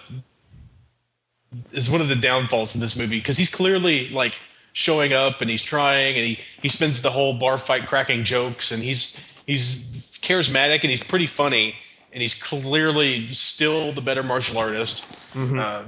[1.77, 4.35] is one of the downfalls in this movie because he's clearly like
[4.73, 8.73] showing up and he's trying and he he spends the whole bar fight cracking jokes
[8.73, 11.75] and he's he's charismatic and he's pretty funny
[12.13, 15.19] and he's clearly still the better martial artist.
[15.61, 15.85] Uh,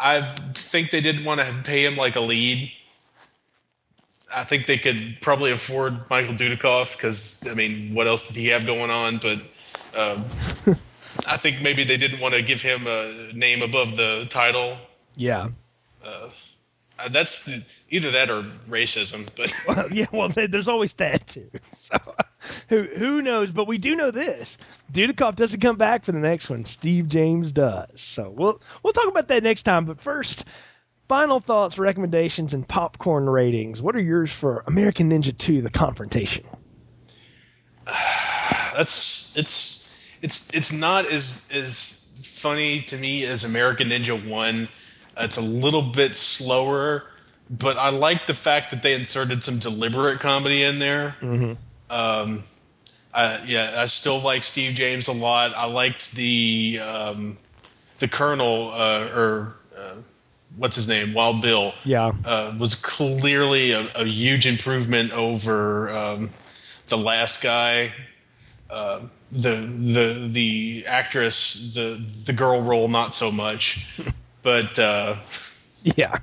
[0.00, 2.70] I think they didn't want to pay him like a lead.
[4.34, 8.46] I think they could probably afford Michael Dudikoff because I mean, what else did he
[8.48, 9.18] have going on?
[9.18, 9.38] But
[9.98, 10.24] um,
[11.28, 14.76] I think maybe they didn't want to give him a name above the title.
[15.16, 15.48] Yeah.
[16.04, 16.28] Uh,
[17.10, 19.28] that's the, either that or racism.
[19.36, 21.50] But Well, yeah, well, there's always that too.
[21.74, 21.96] So,
[22.68, 23.50] who who knows?
[23.50, 24.58] But we do know this:
[24.92, 26.64] Dudikoff doesn't come back for the next one.
[26.66, 28.00] Steve James does.
[28.00, 29.84] So we'll we'll talk about that next time.
[29.84, 30.44] But first,
[31.08, 33.82] final thoughts, recommendations, and popcorn ratings.
[33.82, 36.44] What are yours for American Ninja 2: The Confrontation?
[38.76, 44.68] that's it's it's it's not as as funny to me as American Ninja One.
[45.16, 47.04] It's a little bit slower,
[47.50, 51.16] but I like the fact that they inserted some deliberate comedy in there.
[51.20, 51.52] Mm-hmm.
[51.90, 52.42] Um,
[53.12, 55.52] I, yeah, I still like Steve James a lot.
[55.56, 57.36] I liked the um,
[57.98, 59.94] the Colonel uh, or uh,
[60.56, 62.12] what's his name, Wild Bill Yeah.
[62.24, 66.30] uh, was clearly a, a huge improvement over um,
[66.86, 67.92] the last guy.
[68.70, 73.86] Uh, the the the actress, the the girl role, not so much,
[74.42, 75.16] but uh,
[75.82, 76.18] Yeah.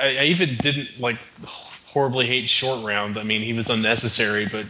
[0.00, 3.18] I, I even didn't like horribly hate Short Round.
[3.18, 4.66] I mean, he was unnecessary, but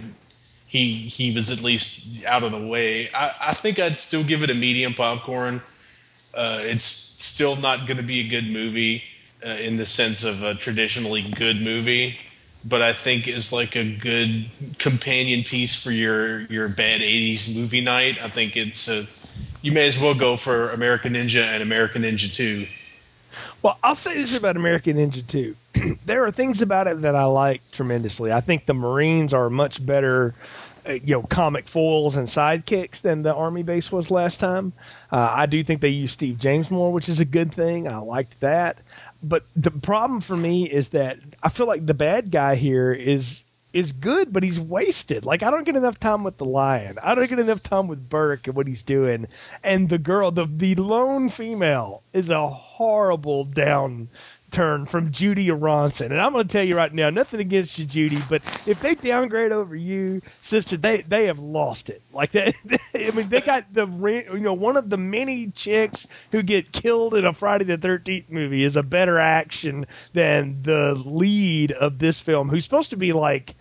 [0.67, 3.11] he he was at least out of the way.
[3.13, 5.61] I, I think I'd still give it a medium popcorn.
[6.35, 9.03] Uh, it's still not going to be a good movie
[9.45, 12.19] uh, in the sense of a traditionally good movie,
[12.65, 14.47] but I think is like a good
[14.79, 18.23] companion piece for your your bad '80s movie night.
[18.23, 19.05] I think it's a
[19.63, 22.67] you may as well go for American Ninja and American Ninja Two.
[23.63, 25.99] Well, I'll say this about American Ninja 2.
[26.07, 28.33] there are things about it that I like tremendously.
[28.33, 30.35] I think the Marines are much better,
[30.87, 34.73] you know, comic foils and sidekicks than the Army base was last time.
[35.11, 37.89] Uh, I do think they use Steve James more, which is a good thing.
[37.89, 38.79] I liked that.
[39.23, 43.43] But the problem for me is that I feel like the bad guy here is
[43.73, 45.25] is good, but he's wasted.
[45.27, 46.99] Like I don't get enough time with the lion.
[47.03, 49.27] I don't get enough time with Burke and what he's doing.
[49.63, 54.09] And the girl, the the lone female, is a horrible down
[54.51, 56.13] turn from Judie Aronson.
[56.13, 58.95] And I'm going to tell you right now, nothing against you, Judy, but if they
[58.95, 62.01] downgrade over you, sister, they they have lost it.
[62.13, 62.35] Like.
[62.95, 67.15] I mean, they got the you know one of the many chicks who get killed
[67.15, 72.21] in a Friday the 13th movie is a better action than the lead of this
[72.21, 73.55] film, who's supposed to be like.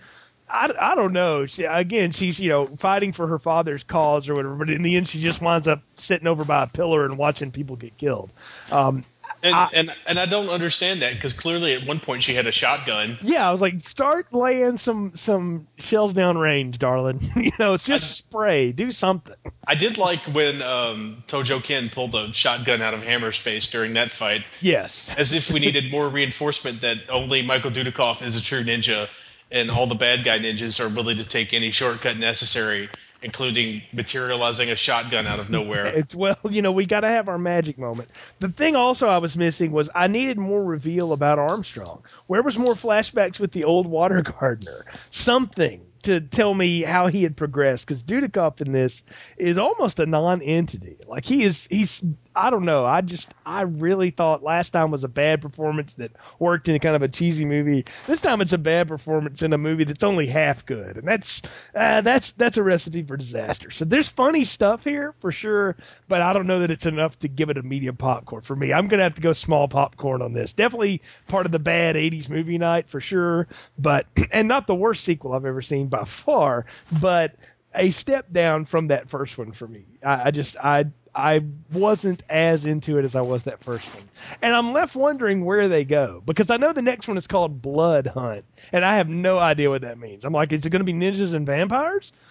[0.49, 1.45] I, I don't know.
[1.45, 4.95] She, again, she's you know fighting for her father's cause or whatever, but in the
[4.95, 8.31] end, she just winds up sitting over by a pillar and watching people get killed.
[8.71, 9.03] Um,
[9.43, 12.47] And, I- and and I don't understand that because clearly at one point she had
[12.47, 13.17] a shotgun.
[13.21, 17.19] yeah, I was like, start laying some some shells down range, darling.
[17.35, 18.71] you know, it's just spray.
[18.71, 19.35] Do something.
[19.67, 23.93] I did like when um, Tojo Ken pulled a shotgun out of Hammer's face during
[23.93, 25.13] that fight, Yes.
[25.17, 29.07] as if we needed more reinforcement that only Michael Dudikoff is a true ninja,
[29.51, 32.89] and all the bad guy ninjas are willing to take any shortcut necessary,
[33.21, 35.87] including materializing a shotgun out of nowhere.
[35.97, 38.09] It's well, you know, we got to have our magic moment.
[38.39, 42.03] The thing also I was missing was I needed more reveal about Armstrong.
[42.27, 44.85] Where was more flashbacks with the old water gardener?
[45.09, 49.03] Something to tell me how he had progressed because Dudikoff in this
[49.37, 50.97] is almost a non-entity.
[51.07, 52.03] Like he is, he's
[52.37, 52.85] I don't know.
[52.85, 56.95] I just I really thought last time was a bad performance that worked in kind
[56.95, 57.85] of a cheesy movie.
[58.05, 61.41] This time it's a bad performance in a movie that's only half good, and that's
[61.73, 63.71] uh, that's that's a recipe for disaster.
[63.71, 65.77] So there's funny stuff here for sure,
[66.07, 68.71] but I don't know that it's enough to give it a medium popcorn for me.
[68.71, 70.53] I'm gonna have to go small popcorn on this.
[70.53, 73.47] Definitely part of the bad '80s movie night for sure,
[73.79, 76.67] but and not the worst sequel I've ever seen by far,
[77.01, 77.35] but
[77.73, 79.85] a step down from that first one for me.
[80.03, 80.85] I, I just I
[81.17, 81.43] I
[81.73, 84.07] wasn't as into it as I was that first one.
[84.41, 87.59] And I'm left wondering where they go because I know the next one is called
[87.61, 90.25] Blood Hunt, and I have no idea what that means.
[90.25, 92.11] I'm like, is it going to be ninjas and vampires?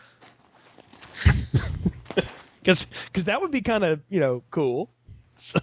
[2.63, 4.91] Because that would be kind of you know cool.
[5.37, 5.61] So,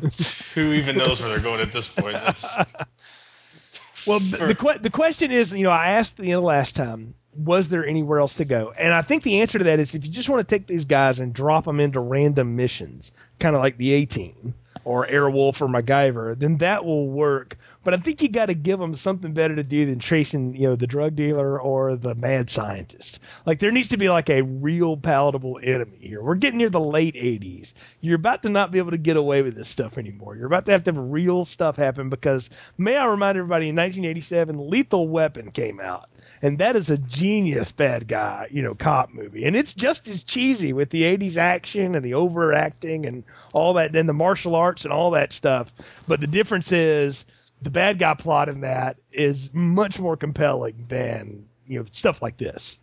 [0.54, 2.14] Who even knows where they're going at this point?
[2.14, 2.56] That's
[4.06, 7.68] well, the the, the question is, you know, I asked you know last time, was
[7.68, 8.72] there anywhere else to go?
[8.76, 10.84] And I think the answer to that is if you just want to take these
[10.84, 15.60] guys and drop them into random missions, kind of like the A Team or Airwolf
[15.60, 17.58] or MacGyver, then that will work.
[17.86, 20.66] But I think you got to give them something better to do than chasing, you
[20.66, 23.20] know, the drug dealer or the mad scientist.
[23.44, 26.20] Like there needs to be like a real palatable enemy here.
[26.20, 27.74] We're getting near the late 80s.
[28.00, 30.34] You're about to not be able to get away with this stuff anymore.
[30.34, 33.76] You're about to have to have real stuff happen because may I remind everybody in
[33.76, 36.10] 1987 Lethal Weapon came out
[36.42, 39.44] and that is a genius bad guy, you know, cop movie.
[39.44, 43.94] And it's just as cheesy with the 80s action and the overacting and all that,
[43.94, 45.72] and the martial arts and all that stuff.
[46.08, 47.24] But the difference is
[47.66, 52.36] the bad guy plot in that is much more compelling than you know stuff like
[52.36, 52.78] this.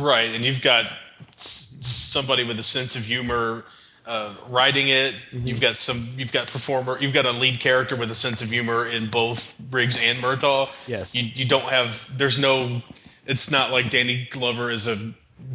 [0.00, 0.90] right, and you've got
[1.30, 3.64] somebody with a sense of humor
[4.04, 5.14] uh, writing it.
[5.14, 5.46] Mm-hmm.
[5.46, 5.96] You've got some.
[6.16, 6.98] You've got performer.
[6.98, 10.68] You've got a lead character with a sense of humor in both Riggs and Murtaugh.
[10.88, 11.14] Yes.
[11.14, 12.10] You you don't have.
[12.18, 12.82] There's no.
[13.26, 14.96] It's not like Danny Glover is a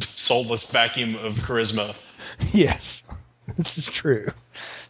[0.00, 1.94] soulless vacuum of charisma.
[2.54, 3.02] yes,
[3.58, 4.32] this is true.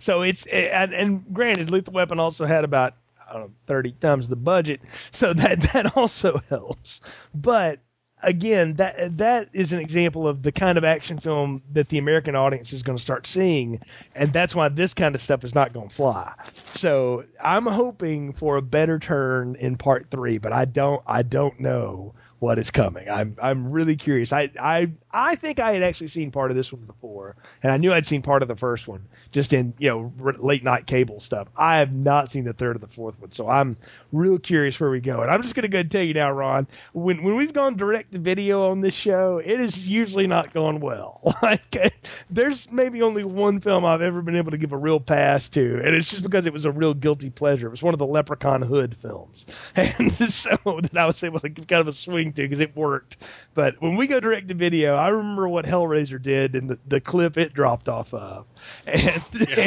[0.03, 2.95] So it's eh, and, and granted, Lethal Weapon also had about
[3.29, 4.81] I don't know thirty times the budget,
[5.13, 7.01] so that that also helps.
[7.33, 7.79] But
[8.21, 12.35] again, that that is an example of the kind of action film that the American
[12.35, 13.81] audience is going to start seeing,
[14.13, 16.33] and that's why this kind of stuff is not going to fly.
[16.67, 21.61] So I'm hoping for a better turn in part three, but I don't I don't
[21.61, 23.09] know what is coming.
[23.09, 24.33] I'm I'm really curious.
[24.33, 27.77] I I I think I had actually seen part of this one before, and I
[27.77, 30.87] knew I'd seen part of the first one just in you know r- late night
[30.87, 31.49] cable stuff.
[31.57, 33.77] I have not seen the third or the fourth one, so I'm
[34.13, 35.21] real curious where we go.
[35.21, 37.77] And I'm just going to go and tell you now, Ron, when when we've gone
[37.77, 41.21] direct to video on this show, it is usually not going well.
[41.43, 41.95] like
[42.31, 45.81] there's maybe only one film I've ever been able to give a real pass to,
[45.85, 47.67] and it's just because it was a real guilty pleasure.
[47.67, 49.47] It was one of the Leprechaun Hood films,
[49.77, 52.75] and so that I was able to give kind of a swing to because it
[52.77, 53.17] worked.
[53.55, 57.01] But when we go direct to video, I remember what Hellraiser did and the, the
[57.01, 58.47] clip it dropped off of,
[58.87, 59.23] and,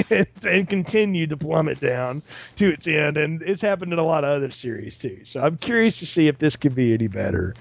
[0.10, 2.24] and and continued to plummet down
[2.56, 3.18] to its end.
[3.18, 5.26] And it's happened in a lot of other series too.
[5.26, 7.54] So I'm curious to see if this could be any better,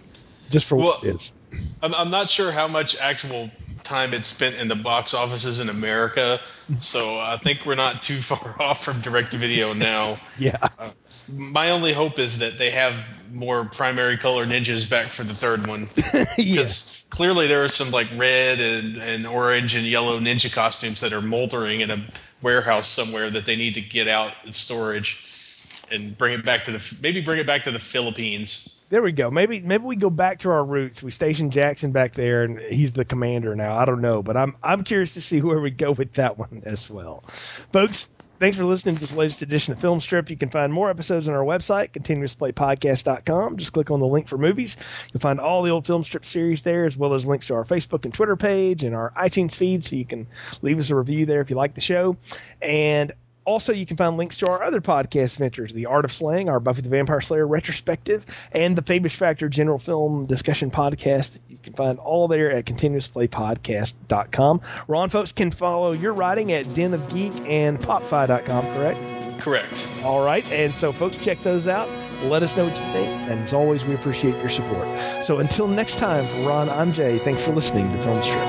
[0.50, 1.32] just for what it is.
[1.82, 3.50] I'm, I'm not sure how much actual
[3.82, 6.40] time it's spent in the box offices in America,
[6.78, 10.18] so I think we're not too far off from direct to video now.
[10.38, 10.56] Yeah.
[10.78, 10.90] Uh,
[11.28, 15.66] my only hope is that they have more primary color ninjas back for the third
[15.66, 15.88] one.
[16.36, 21.12] Because clearly there are some like red and, and orange and yellow ninja costumes that
[21.12, 22.04] are moldering in a
[22.42, 25.30] warehouse somewhere that they need to get out of storage
[25.90, 28.84] and bring it back to the maybe bring it back to the Philippines.
[28.90, 29.30] There we go.
[29.30, 31.02] Maybe maybe we go back to our roots.
[31.02, 33.76] We station Jackson back there, and he's the commander now.
[33.76, 36.62] I don't know, but I'm I'm curious to see where we go with that one
[36.64, 37.20] as well,
[37.72, 38.08] folks.
[38.44, 40.28] Thanks for listening to this latest edition of Film Strip.
[40.28, 43.56] You can find more episodes on our website, continuousplaypodcast.com.
[43.56, 44.76] Just click on the link for movies.
[45.10, 47.64] You'll find all the old Film Strip series there, as well as links to our
[47.64, 50.26] Facebook and Twitter page and our iTunes feed, so you can
[50.60, 52.18] leave us a review there if you like the show.
[52.60, 53.14] And
[53.46, 56.60] also, you can find links to our other podcast ventures, The Art of Slaying, our
[56.60, 61.40] Buffy the Vampire Slayer retrospective, and the Famous Factor General Film Discussion podcast.
[61.64, 64.60] You can find all there at continuousplaypodcast.com.
[64.86, 69.00] Ron, folks can follow your writing at Den of Geek and popfi.com, correct?
[69.40, 69.88] Correct.
[70.04, 70.50] All right.
[70.52, 71.88] And so, folks, check those out.
[72.24, 73.30] Let us know what you think.
[73.30, 74.86] And as always, we appreciate your support.
[75.24, 77.18] So, until next time, for Ron, I'm Jay.
[77.18, 78.44] Thanks for listening to Film Strip.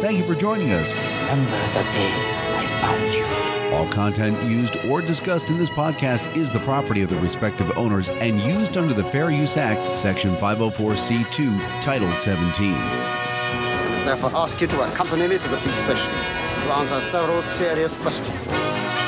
[0.00, 0.92] Thank you for joining us.
[0.92, 2.10] Remember the day
[2.56, 3.39] I found you.
[3.72, 8.10] All content used or discussed in this podcast is the property of the respective owners
[8.10, 12.72] and used under the Fair Use Act, Section 504C2, Title 17.
[12.74, 17.42] I must therefore ask you to accompany me to the police station to answer several
[17.44, 18.99] serious questions.